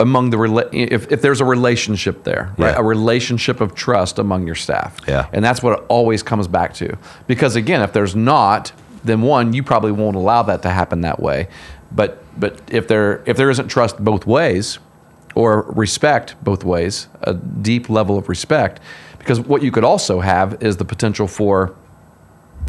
[0.00, 2.72] among the rela- if if there's a relationship there, right?
[2.72, 2.78] Yeah.
[2.78, 4.96] A relationship of trust among your staff.
[5.06, 5.28] Yeah.
[5.32, 6.96] And that's what it always comes back to.
[7.26, 8.72] Because again, if there's not,
[9.04, 11.48] then one, you probably won't allow that to happen that way.
[11.90, 14.78] But but if there if there isn't trust both ways
[15.34, 18.80] or respect both ways, a deep level of respect,
[19.18, 21.74] because what you could also have is the potential for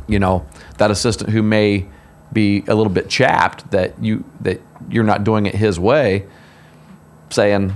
[0.07, 0.45] you know
[0.77, 1.85] that assistant who may
[2.31, 6.25] be a little bit chapped that you that you're not doing it his way
[7.29, 7.73] saying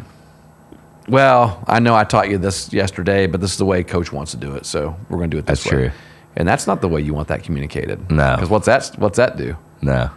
[1.07, 4.31] well i know i taught you this yesterday but this is the way coach wants
[4.31, 5.91] to do it so we're going to do it this That's way true.
[6.35, 8.35] and that's not the way you want that communicated No.
[8.35, 10.09] because what's that what's that do no,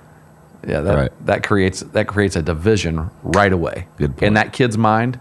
[0.66, 1.26] yeah that, Right.
[1.26, 5.18] that creates that creates a division right away Good in that kid's mind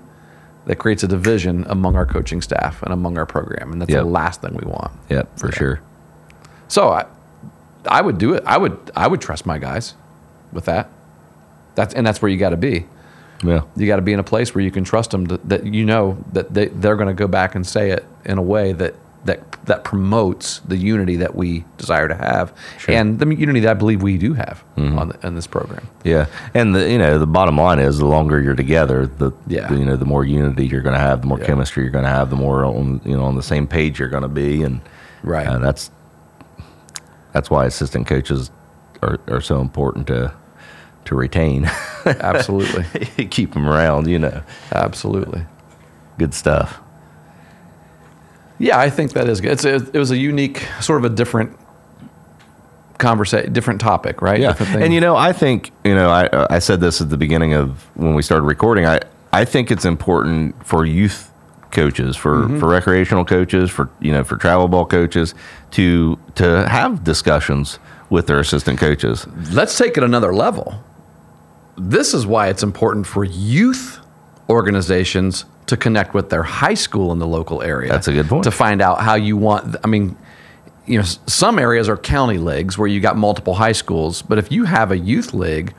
[0.68, 4.00] that creates a division among our coaching staff and among our program and that's Yep.
[4.04, 5.82] the last thing we want yep, for sure.
[6.68, 7.06] so I,
[7.88, 8.42] I would do it.
[8.48, 9.94] I would, I would trust my guys
[10.52, 10.90] with that.
[11.76, 12.86] That's and that's where you got to be.
[13.48, 15.66] Yeah, You got to be in a place where you can trust them to, that
[15.66, 18.72] you know that they, they're going to go back and say it in a way
[18.74, 22.54] that that that promotes the unity that we desire to have
[22.88, 25.00] and the unity that I believe we do have Mm-hmm.
[25.00, 25.88] on the, in this program.
[26.04, 26.28] yeah.
[26.54, 29.68] And the you know the bottom line is the longer you're together, the, Yeah.
[29.68, 31.48] the, you know the more unity you're going to have, the more Yeah.
[31.48, 34.10] chemistry you're going to have, the more on you know on the same page you're
[34.10, 34.82] going to be, and
[35.24, 35.48] Right.
[35.48, 35.90] uh, that's
[37.34, 38.52] that's why assistant coaches
[39.02, 40.34] are, are so important to
[41.06, 41.70] to retain.
[42.06, 42.84] Absolutely,
[43.28, 44.42] Keep them around, you know.
[44.72, 45.46] absolutely.
[46.18, 46.80] Good stuff.
[48.58, 49.52] Yeah, I think that is good.
[49.52, 51.58] It's a, it was a unique, sort of a different
[52.98, 54.40] conversation, different topic, right?
[54.40, 54.82] Yeah, thing.
[54.82, 57.84] and you know, I think you know, I I said this at the beginning of
[57.98, 58.86] when we started recording.
[58.86, 59.02] I
[59.34, 61.32] I think it's important for youth
[61.72, 62.60] coaches, for Mm-hmm.
[62.60, 65.36] for recreational coaches, for you know, for travel ball coaches
[65.72, 67.80] to to have discussions
[68.10, 69.28] with their assistant coaches.
[69.52, 70.82] let's take it another level.
[71.78, 74.00] This is why it's important for youth
[74.50, 77.92] organizations to connect with their high school in the local area.
[77.92, 78.44] That's a good point.
[78.44, 80.16] To find out how you want, I mean,
[80.86, 84.52] you know, some areas are county leagues where you got multiple high schools, but if
[84.52, 85.74] you have a youth league,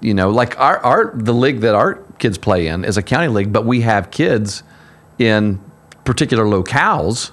[0.00, 3.28] you know, like our, our the league that our kids play in is a county
[3.28, 4.62] league, but we have kids
[5.18, 5.60] in
[6.04, 7.32] particular locales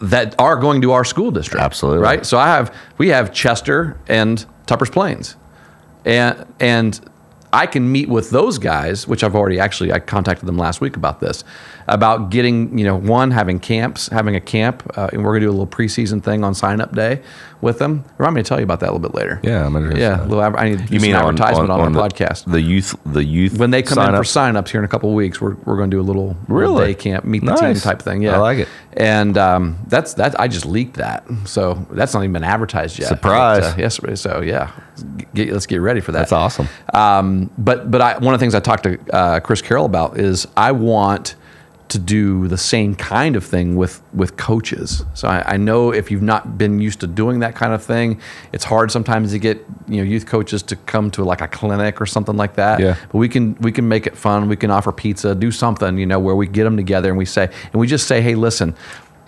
[0.00, 1.62] that are going to our school district.
[1.62, 2.02] Absolutely.
[2.02, 2.24] Right?
[2.24, 5.36] So I have we have Chester and Tuppers Plains.
[6.08, 7.00] And and
[7.52, 10.96] I can meet with those guys, which I've already actually I contacted them last week
[10.96, 11.44] about this,
[11.88, 15.50] about getting you know one having camps, having a camp, uh, and we're gonna do
[15.50, 17.22] a little preseason thing on sign up day
[17.60, 18.04] with them.
[18.18, 19.40] Remind me to tell you about that a little bit later.
[19.42, 20.00] Yeah, I'm interested.
[20.00, 20.22] yeah.
[20.22, 23.24] a little I need You mean some on, advertisement on, the, podcast The youth, the
[23.24, 24.30] youth when they come in for sign-ups?
[24.30, 26.56] sign-ups here in a couple of weeks, we're, we're going to do a little, little
[26.56, 26.86] Really?
[26.86, 28.22] day camp, meet the team type thing.
[28.22, 28.68] Yeah, I like it.
[28.92, 30.38] And um, that's that.
[30.40, 33.08] I just leaked that, so that's not even been advertised yet.
[33.08, 33.60] Surprise.
[33.60, 34.20] But, uh, yes.
[34.20, 34.72] So yeah,
[35.34, 36.18] get, let's get ready for that.
[36.20, 36.68] That's awesome.
[36.92, 40.18] Um, but but I, one of the things I talked to uh, Chris Carroll about
[40.18, 41.36] is I want
[41.88, 45.04] to do the same kind of thing with with coaches.
[45.14, 48.20] So I, I know if you've not been used to doing that kind of thing,
[48.52, 52.00] it's hard sometimes to get you know youth coaches to come to like a clinic
[52.00, 52.80] or something like that.
[52.80, 52.96] Yeah.
[53.10, 54.48] But we can we can make it fun.
[54.48, 57.24] We can offer pizza, do something you know where we get them together and we
[57.24, 58.74] say and we just say, hey, listen.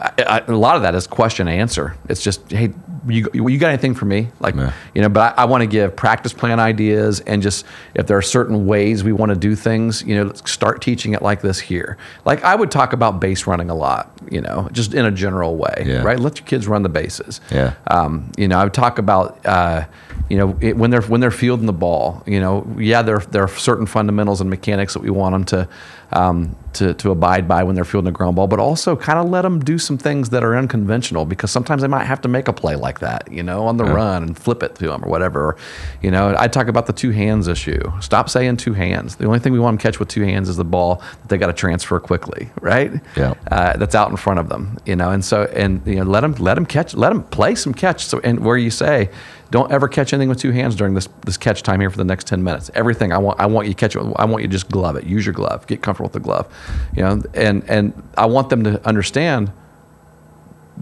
[0.00, 1.94] I, I, a lot of that is question and answer.
[2.08, 2.72] It's just, hey,
[3.06, 4.28] you, you got anything for me?
[4.40, 4.72] Like, Yeah.
[4.94, 8.16] you know, but I, I want to give practice plan ideas and just if there
[8.16, 11.42] are certain ways we want to do things, you know, let's start teaching it like
[11.42, 11.98] this here.
[12.24, 15.56] Like I would talk about base running a lot, you know, just in a general
[15.56, 16.02] way, Yeah.
[16.02, 16.18] right?
[16.18, 17.40] Let your kids run the bases.
[17.50, 17.74] Yeah.
[17.86, 19.84] Um, you know, I would talk about, uh,
[20.30, 22.22] you know, it, when they're when they're fielding the ball.
[22.24, 25.68] You know, yeah, there there are certain fundamentals and mechanics that we want them to
[26.12, 29.28] um, to to abide by when they're fielding a ground ball, but also kind of
[29.28, 32.46] let them do some things that are unconventional because sometimes they might have to make
[32.46, 35.08] a play like that, you know, on the run and flip it to them or
[35.08, 35.56] whatever.
[36.00, 37.80] You know, I talk about the two hands issue.
[38.00, 39.16] Stop saying two hands.
[39.16, 41.28] The only thing we want them to catch with two hands is the ball that
[41.28, 42.92] they got to transfer quickly, right?
[43.16, 43.34] Yeah.
[43.50, 46.20] uh, that's out in front of them, you know, and so and you know let
[46.20, 48.04] them let them catch, let them play some catch.
[48.06, 49.10] So and where you say,
[49.50, 52.04] don't ever catch anything with two hands during this this catch time here for the
[52.04, 52.70] next ten minutes.
[52.74, 54.00] Everything I want I want you to catch it.
[54.16, 55.04] I want you to just glove it.
[55.04, 55.66] Use your glove.
[55.66, 56.52] Get comfortable with the glove,
[56.94, 59.52] you know, and and I want them to understand.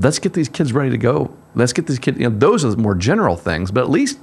[0.01, 1.35] Let's get these kids ready to go.
[1.55, 2.19] Let's get these kids.
[2.19, 4.19] You know, those are the more general things, but at least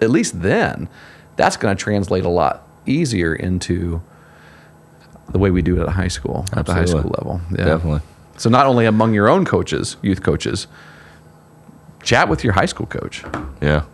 [0.00, 0.88] at least then,
[1.36, 4.02] that's going to translate a lot easier into
[5.30, 7.40] the way we do it at high school, at the high school level.
[7.50, 7.64] Yeah.
[7.64, 8.00] Definitely.
[8.36, 10.66] So not only among your own coaches, youth coaches,
[12.02, 13.24] chat with your high school coach.
[13.60, 13.84] Yeah,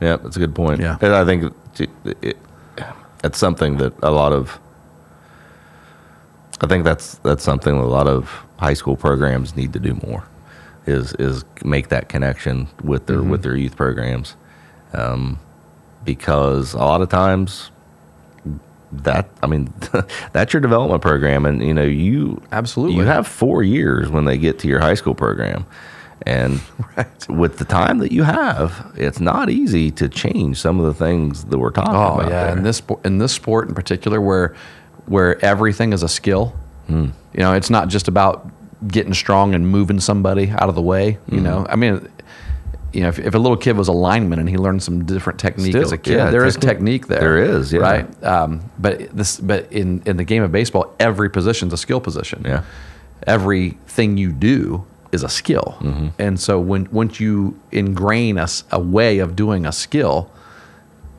[0.00, 0.80] yeah, that's a good point.
[0.80, 0.98] Yeah.
[1.00, 1.90] and I think it,
[2.22, 2.36] it,
[3.22, 4.58] it's something that a lot of.
[6.60, 9.98] I think that's that's something that a lot of high school programs need to do
[10.06, 10.24] more,
[10.86, 14.36] is is make that connection with their with their youth programs,
[14.92, 15.38] um,
[16.04, 17.70] because a lot of times.
[18.92, 19.72] That I mean,
[20.32, 22.96] that's your development program, and you know you Absolutely.
[22.96, 25.66] you have four years when they get to your high school program,
[26.22, 26.60] and
[27.28, 31.44] with the time that you have, it's not easy to change some of the things
[31.46, 32.30] that we're talking Oh about.
[32.30, 32.56] yeah, there.
[32.56, 34.54] in this sport, in this sport in particular, where
[35.06, 36.54] where everything is a skill.
[36.86, 37.06] Hmm.
[37.34, 38.48] You know, it's not just about
[38.88, 41.18] getting strong and moving somebody out of the way.
[41.30, 41.44] You Hmm.
[41.44, 42.08] know, I mean,
[42.92, 45.38] you know, if, if a little kid was a lineman and he learned some different
[45.40, 47.20] technique Still, as a kid, yeah, there is technique- technique there.
[47.20, 47.80] there is, yeah.
[47.80, 48.24] right.
[48.24, 52.00] Um, but this, but in in the game of baseball, every position is a skill
[52.00, 52.42] position.
[52.46, 52.62] Yeah.
[53.26, 54.84] everything you do
[55.14, 56.08] is a skill, Mm-hmm.
[56.18, 58.38] and so when once you ingrain
[58.70, 60.30] a way of doing a skill,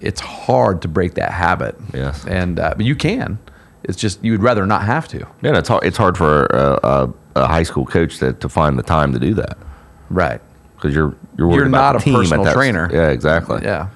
[0.02, 1.76] it's hard to break that habit.
[1.94, 2.26] Yes.
[2.28, 3.40] and uh, but you can.
[3.84, 5.20] It's just you would rather not have to.
[5.42, 5.84] Yeah, it's hard.
[5.86, 9.20] It's hard for a, a, a high school coach to, to find the time to
[9.20, 9.58] do that
[10.10, 10.42] Right.
[10.76, 12.90] because you're you're worried You're about not a personal trainer.
[12.92, 13.62] Yeah, exactly.
[13.64, 13.88] Yeah.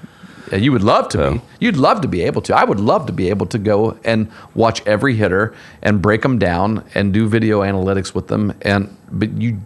[0.51, 1.41] Yeah, you would love to be.
[1.59, 2.55] You'd love to be able to.
[2.55, 6.39] I would love to be able to go and watch every hitter and break them
[6.39, 8.53] down and do video analytics with them.
[8.63, 9.59] And but you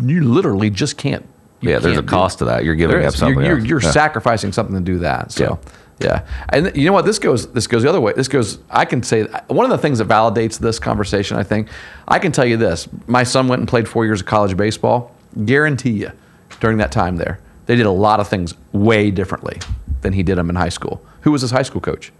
[0.00, 1.26] you literally just can't.
[1.60, 2.64] Yeah, there's a can't do- cost to that.
[2.64, 3.44] You're giving up something.
[3.44, 3.90] You're, you're, you're Yeah.
[3.90, 5.30] sacrificing something to do that.
[5.32, 5.58] So,
[5.98, 6.26] yeah.
[6.48, 7.04] And you know what?
[7.04, 7.52] This goes.
[7.52, 8.12] This goes the other way.
[8.14, 8.58] This goes.
[8.70, 11.36] I can say one of the things that validates this conversation.
[11.36, 11.68] I think
[12.08, 12.88] I can tell you this.
[13.06, 15.14] My son went and played four years of college baseball.
[15.44, 16.12] Guarantee you,
[16.60, 19.60] during that time there, they did a lot of things way differently
[20.00, 21.04] than he did them in high school.
[21.20, 22.10] Who was his high school coach?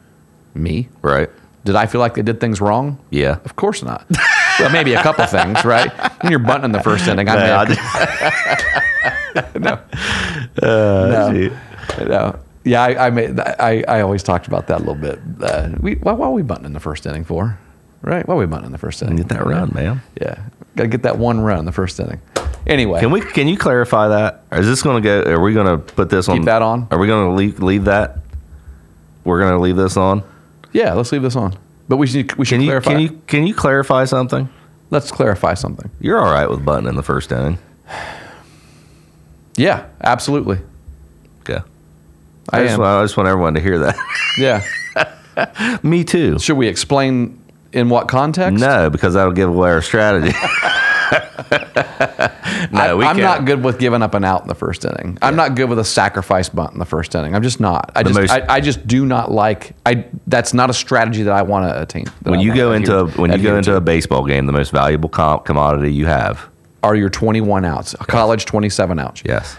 [0.55, 0.89] Me.
[1.03, 1.31] right.
[1.65, 2.99] Did I feel like they did things wrong?
[3.11, 3.39] Yeah.
[3.45, 4.07] Of course not.
[4.61, 5.91] well, maybe a couple things, right?
[6.23, 9.79] When you're bunting in the first inning, I Yeah, may have no.
[12.07, 12.39] no.
[12.65, 13.41] Yeah, I, I made.
[13.41, 15.19] I, I always talked about that a little bit.
[15.43, 17.59] Uh, we why, why are we bunting in the first inning for?
[18.03, 18.27] Right?
[18.27, 19.17] Why are we bunting in the first inning?
[19.17, 20.03] Get that run, man.
[20.21, 20.43] Yeah,
[20.77, 22.21] got to get that one run in the first inning.
[22.67, 23.21] Anyway, Can we?
[23.23, 24.45] Can you clarify that?
[24.53, 25.31] Is this going to go?
[25.33, 26.37] Are we going to put this on?
[26.37, 26.87] Keep that on?
[26.91, 28.19] Are we going to leave leave that?
[29.25, 30.23] We're going to leave this on.
[30.73, 31.57] Yeah, let's leave this on.
[31.91, 32.69] But we should we should Can you?
[32.69, 32.91] clarify.
[32.93, 33.23] Can you?
[33.27, 34.49] Can you clarify something?
[34.91, 35.91] Let's clarify something.
[35.99, 37.59] You're all right with button in the first inning.
[39.57, 40.59] Yeah, absolutely.
[41.41, 41.59] Okay.
[42.51, 42.81] I I just, am.
[42.81, 43.97] want, I just want everyone to hear that.
[44.39, 44.63] Yeah.
[45.83, 46.39] Me too.
[46.39, 48.61] Should we explain in what context?
[48.61, 50.37] No, because that'll give away our strategy.
[52.73, 53.19] no, I, can't.
[53.19, 55.19] not good with giving up an out in the first inning.
[55.23, 57.35] I'm not good with a sacrifice bunt in the first inning.
[57.35, 57.91] I'm just not.
[57.95, 59.75] I The just most- I, I just do not like.
[59.87, 62.07] I that's not a strategy that I want to attain.
[62.23, 63.77] When you wanna go into a, when you go into to.
[63.77, 66.49] a baseball game, the most valuable com- commodity you have.
[66.83, 69.23] are your 21 outs, a college 27 outs.
[69.25, 69.57] Yes,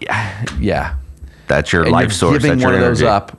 [0.00, 0.94] Yeah, Yeah.
[1.46, 2.32] that's your and life you're source.
[2.42, 3.38] giving That's one of those up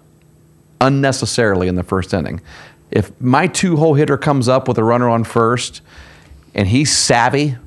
[0.80, 2.42] unnecessarily in the first inning.
[2.90, 5.82] If my two hole hitter comes up with a runner on first,
[6.54, 7.58] and he's savvy.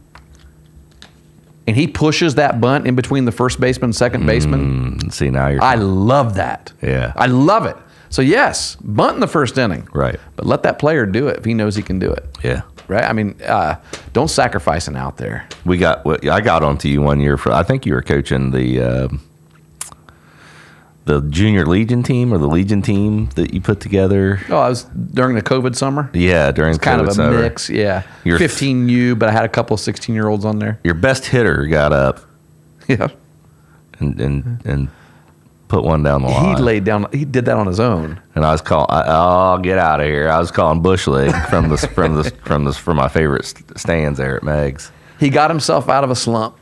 [1.67, 5.11] And he pushes that bunt in between the first baseman and second baseman.
[5.11, 6.73] See now you're I love that.
[6.83, 7.15] Yeah.
[7.17, 7.77] I love it.
[8.11, 9.89] So yes, bunt in the first inning.
[9.93, 10.21] Right.
[10.37, 12.25] But let that player do it if he knows he can do it.
[12.43, 12.63] yeah.
[12.87, 13.05] Right.
[13.05, 13.77] I mean, uh,
[14.13, 15.49] don't sacrifice an out there.
[15.65, 16.07] We got.
[16.29, 17.51] I got onto you one year for.
[17.51, 19.09] I think you were coaching the uh,
[21.07, 24.41] the junior Legion team or the Legion team that you put together.
[24.49, 26.11] Oh, I was during the COVID summer.
[26.15, 26.97] Yeah, during COVID summer.
[26.97, 27.43] Kind of a summer.
[27.43, 27.69] mix.
[27.69, 28.03] Yeah.
[28.25, 30.79] You're- 15U, but I had a couple of 16 year olds on there.
[30.85, 32.21] Your best hitter got up
[32.89, 33.09] Yeah.
[34.01, 34.89] and and, and
[35.69, 36.57] put one down the line.
[36.57, 37.07] He laid down.
[37.13, 38.21] He did that on his own.
[38.35, 38.87] and I was calling.
[38.91, 40.29] Oh, get out of here!
[40.29, 43.45] I was calling bush league from the from the from the from my favorite
[43.77, 44.91] stands there at Meigs.
[45.21, 46.57] He got himself out of a slump.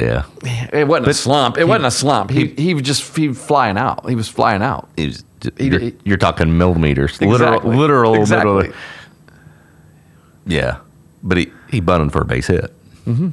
[0.00, 0.24] Yeah,
[0.72, 1.58] It wasn't a slump.
[1.58, 2.30] It wasn't a slump.
[2.30, 4.08] He he was just he was flying out.
[4.08, 4.88] He was flying out.
[4.96, 5.24] He was,
[5.56, 7.28] He- you're, he- you're talking millimeters, Exactly.
[7.28, 8.52] literal, literal, Exactly.
[8.52, 8.74] literal.
[10.46, 10.78] Yeah,
[11.22, 12.72] but he he bunted for a base hit,
[13.06, 13.28] Mm-hmm.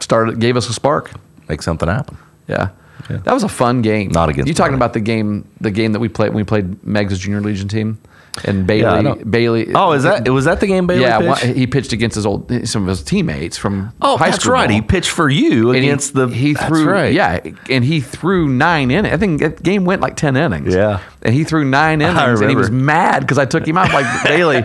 [0.00, 1.12] Started gave us a spark.
[1.48, 2.16] make something happen.
[2.48, 2.70] Yeah.
[3.08, 4.10] That was a fun game.
[4.10, 6.82] Not against you talking about the game the game that we played when we played
[6.84, 7.98] Meigs Junior Legion team
[8.44, 11.44] and Bailey Yeah, Bailey Oh, is that was that the game Bailey yeah, pitched?
[11.46, 14.54] one- he pitched against his old some of his teammates from oh, high that's school
[14.54, 14.68] right.
[14.68, 14.74] ball.
[14.74, 16.28] He pitched for you And he- against the.
[16.28, 17.12] he that's threw right.
[17.12, 19.12] yeah and he threw nine innings.
[19.12, 20.74] I think that game went like ten innings.
[20.74, 21.00] Yeah.
[21.22, 23.92] and he threw nine innings and he was mad because I took him out.
[23.92, 24.64] Like Bailey,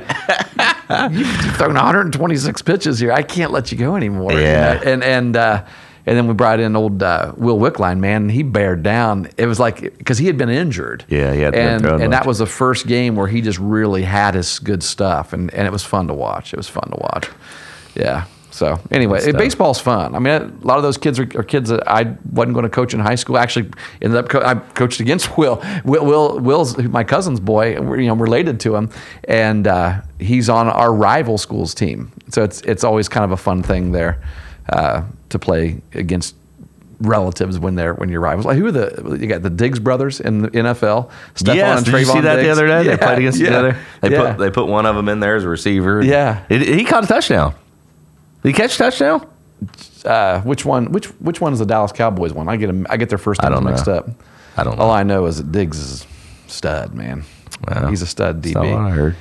[1.12, 3.12] you've thrown 126 pitches here.
[3.12, 4.34] I can't let you go anymore.
[4.34, 4.74] Yeah.
[4.76, 4.82] know?
[4.92, 5.64] and and uh,
[6.08, 9.30] and then we brought in old uh, Will Wickline, man, and he bared down.
[9.36, 11.04] It was like because he had been injured.
[11.10, 12.10] Yeah, been and and much.
[12.12, 15.68] that was the first game where he just really had his good stuff, and and
[15.68, 16.54] it was fun to watch.
[16.54, 17.30] It was fun to watch.
[17.94, 18.24] Yeah.
[18.52, 20.16] So anyway, baseball's fun.
[20.16, 22.70] I mean, a lot of those kids are, are kids that I wasn't going to
[22.70, 23.36] coach in high school.
[23.36, 23.70] I Actually,
[24.02, 25.62] ended up co- I coached against Will.
[25.84, 27.80] Will, Will Will's my cousin's boy.
[27.82, 28.90] We're, you know, related to him,
[29.26, 32.14] and uh, he's on our rival school's team.
[32.30, 34.22] So it's it's always kind of a fun thing there
[34.70, 36.36] uh, to play against
[37.00, 38.46] relatives when they're when you're rivals.
[38.46, 41.10] Like who are the you got the Diggs brothers in the NFL?
[41.36, 42.84] Stephon Yes, and did you see that the other day?
[42.84, 43.78] Yeah, they played against yeah, each other.
[44.02, 44.32] They yeah.
[44.34, 46.04] put they put one of them in there as a receiver.
[46.04, 46.44] Yeah.
[46.50, 47.54] It- he caught a touchdown.
[48.44, 49.28] Did he catch a touchdown?
[50.06, 50.92] uh, which one?
[50.92, 52.48] Which which one is the Dallas Cowboys one?
[52.48, 54.10] I get 'em- I get their first names mixed up.
[54.56, 54.94] I don't All know.
[54.94, 56.08] I know is that Diggs is
[56.48, 57.24] stud, man.
[57.68, 58.92] Well, He's a stud what I DB.
[58.92, 59.16] heard.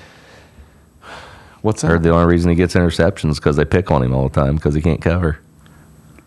[1.62, 4.28] What's I heard the only reason he gets interceptions because they pick on him all
[4.28, 5.38] the time because he can't cover.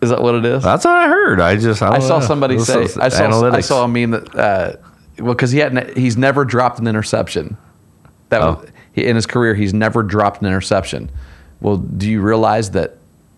[0.02, 0.64] Is that what it is?
[0.64, 1.42] That's what I heard.
[1.42, 2.26] I just I, I saw know.
[2.26, 4.74] somebody This say I saw I saw a meme that uh,
[5.20, 7.58] well because he hadn't he's never dropped an interception.
[8.30, 8.54] That Oh.
[8.62, 11.12] was, he, in his career he's never dropped an interception.
[11.62, 12.96] Well, do you realize that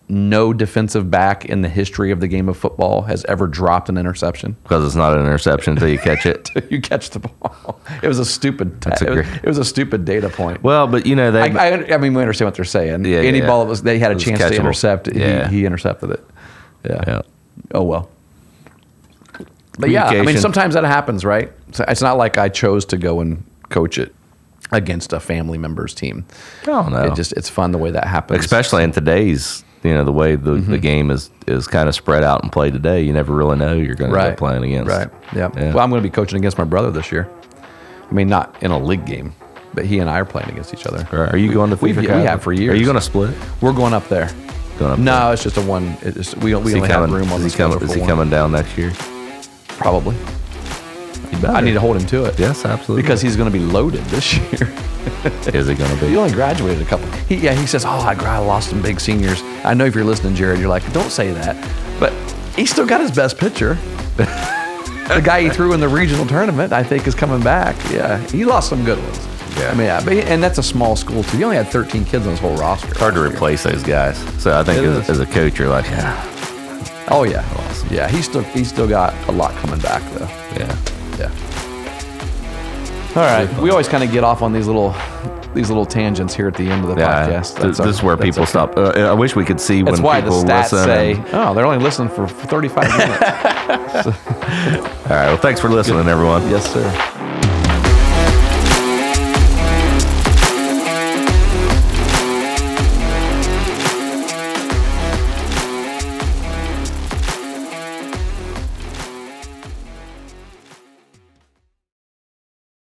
[0.08, 3.96] no defensive back in the history of the game of football has ever dropped an
[3.96, 4.54] interception?
[4.62, 6.48] because it's not an interception until you catch it.
[6.70, 7.80] you catch the ball.
[8.02, 8.80] It was a stupid.
[8.82, 10.62] That's a it, was, it was a stupid data point.
[10.62, 11.50] Well, but you know they.
[11.50, 13.04] I, I, I mean, we understand what they're saying.
[13.04, 13.46] Yeah, Any yeah.
[13.46, 15.48] ball that was they had a chance to intercept, Yeah.
[15.48, 16.24] he, he intercepted it.
[16.88, 17.04] Yeah.
[17.06, 17.22] yeah.
[17.72, 18.08] Oh well.
[19.78, 21.50] But yeah, I mean, sometimes that happens, right?
[21.72, 24.14] So it's not like I chose to go and coach it
[24.70, 26.26] against a family member's team.
[26.66, 27.04] Oh no.
[27.04, 28.40] It just it's fun the way that happens.
[28.44, 30.70] especially in today's you know the way the, Mm-hmm.
[30.72, 33.74] the game is is kind of spread out and played today you never really know
[33.76, 35.08] who you're going to be playing against Right.
[35.34, 35.50] Yeah.
[35.56, 35.72] Yeah.
[35.74, 37.28] Well, I'm going to be coaching against my brother this year.
[38.10, 39.32] I mean, not in a league game,
[39.74, 40.98] but he and I are playing against each other.
[41.16, 41.32] Right.
[41.32, 42.74] are you going to We've- we have for years.
[42.74, 44.30] are you going to split We're going up there.
[44.78, 45.96] Going up No, it's just a one.
[46.02, 48.00] It's, we we is only coming have room on the he coming, schedule is he
[48.00, 48.08] one.
[48.08, 48.92] coming down next year
[49.68, 50.16] Probably.
[51.44, 52.38] I need to hold him to it.
[52.38, 54.72] yes absolutely Because he's going to be loaded this year.
[55.52, 56.08] is he going to be?
[56.10, 57.06] he only graduated a couple.
[57.26, 60.04] He, yeah, he says, "Oh, I, I lost some big seniors." I know if you're
[60.04, 61.56] listening, Jared, you're like, "Don't say that,"
[61.98, 62.12] but
[62.54, 63.74] he still got his best pitcher.
[64.16, 67.74] the guy he threw in the regional tournament, I think, is coming back.
[67.90, 69.18] Yeah, he lost some good ones.
[69.62, 69.70] Yeah.
[69.70, 71.36] I mean, yeah, but and that's a small school too.
[71.38, 72.88] He only had 13 kids on his whole roster.
[72.88, 75.10] It's hard to replace those guys so I think It as, is.
[75.10, 76.28] as a coach you're like yeah
[77.10, 77.44] Oh yeah,
[77.90, 78.08] yeah.
[78.08, 80.26] He's still he's still got a lot coming back though.
[80.58, 80.76] yeah
[81.18, 81.30] Yeah.
[83.14, 83.58] All right.
[83.60, 84.94] We always kind of get off on these little
[85.54, 87.56] these little tangents here at the end of the yeah podcast.
[87.60, 88.50] th- our- this is where that's people okay.
[88.50, 91.12] stop uh, I wish we could see That's when why the people stats listen say,
[91.12, 96.48] and- "Oh, they're only listening for 35 minutes." all right well thanks for listening everyone
[96.48, 96.82] yes, sir.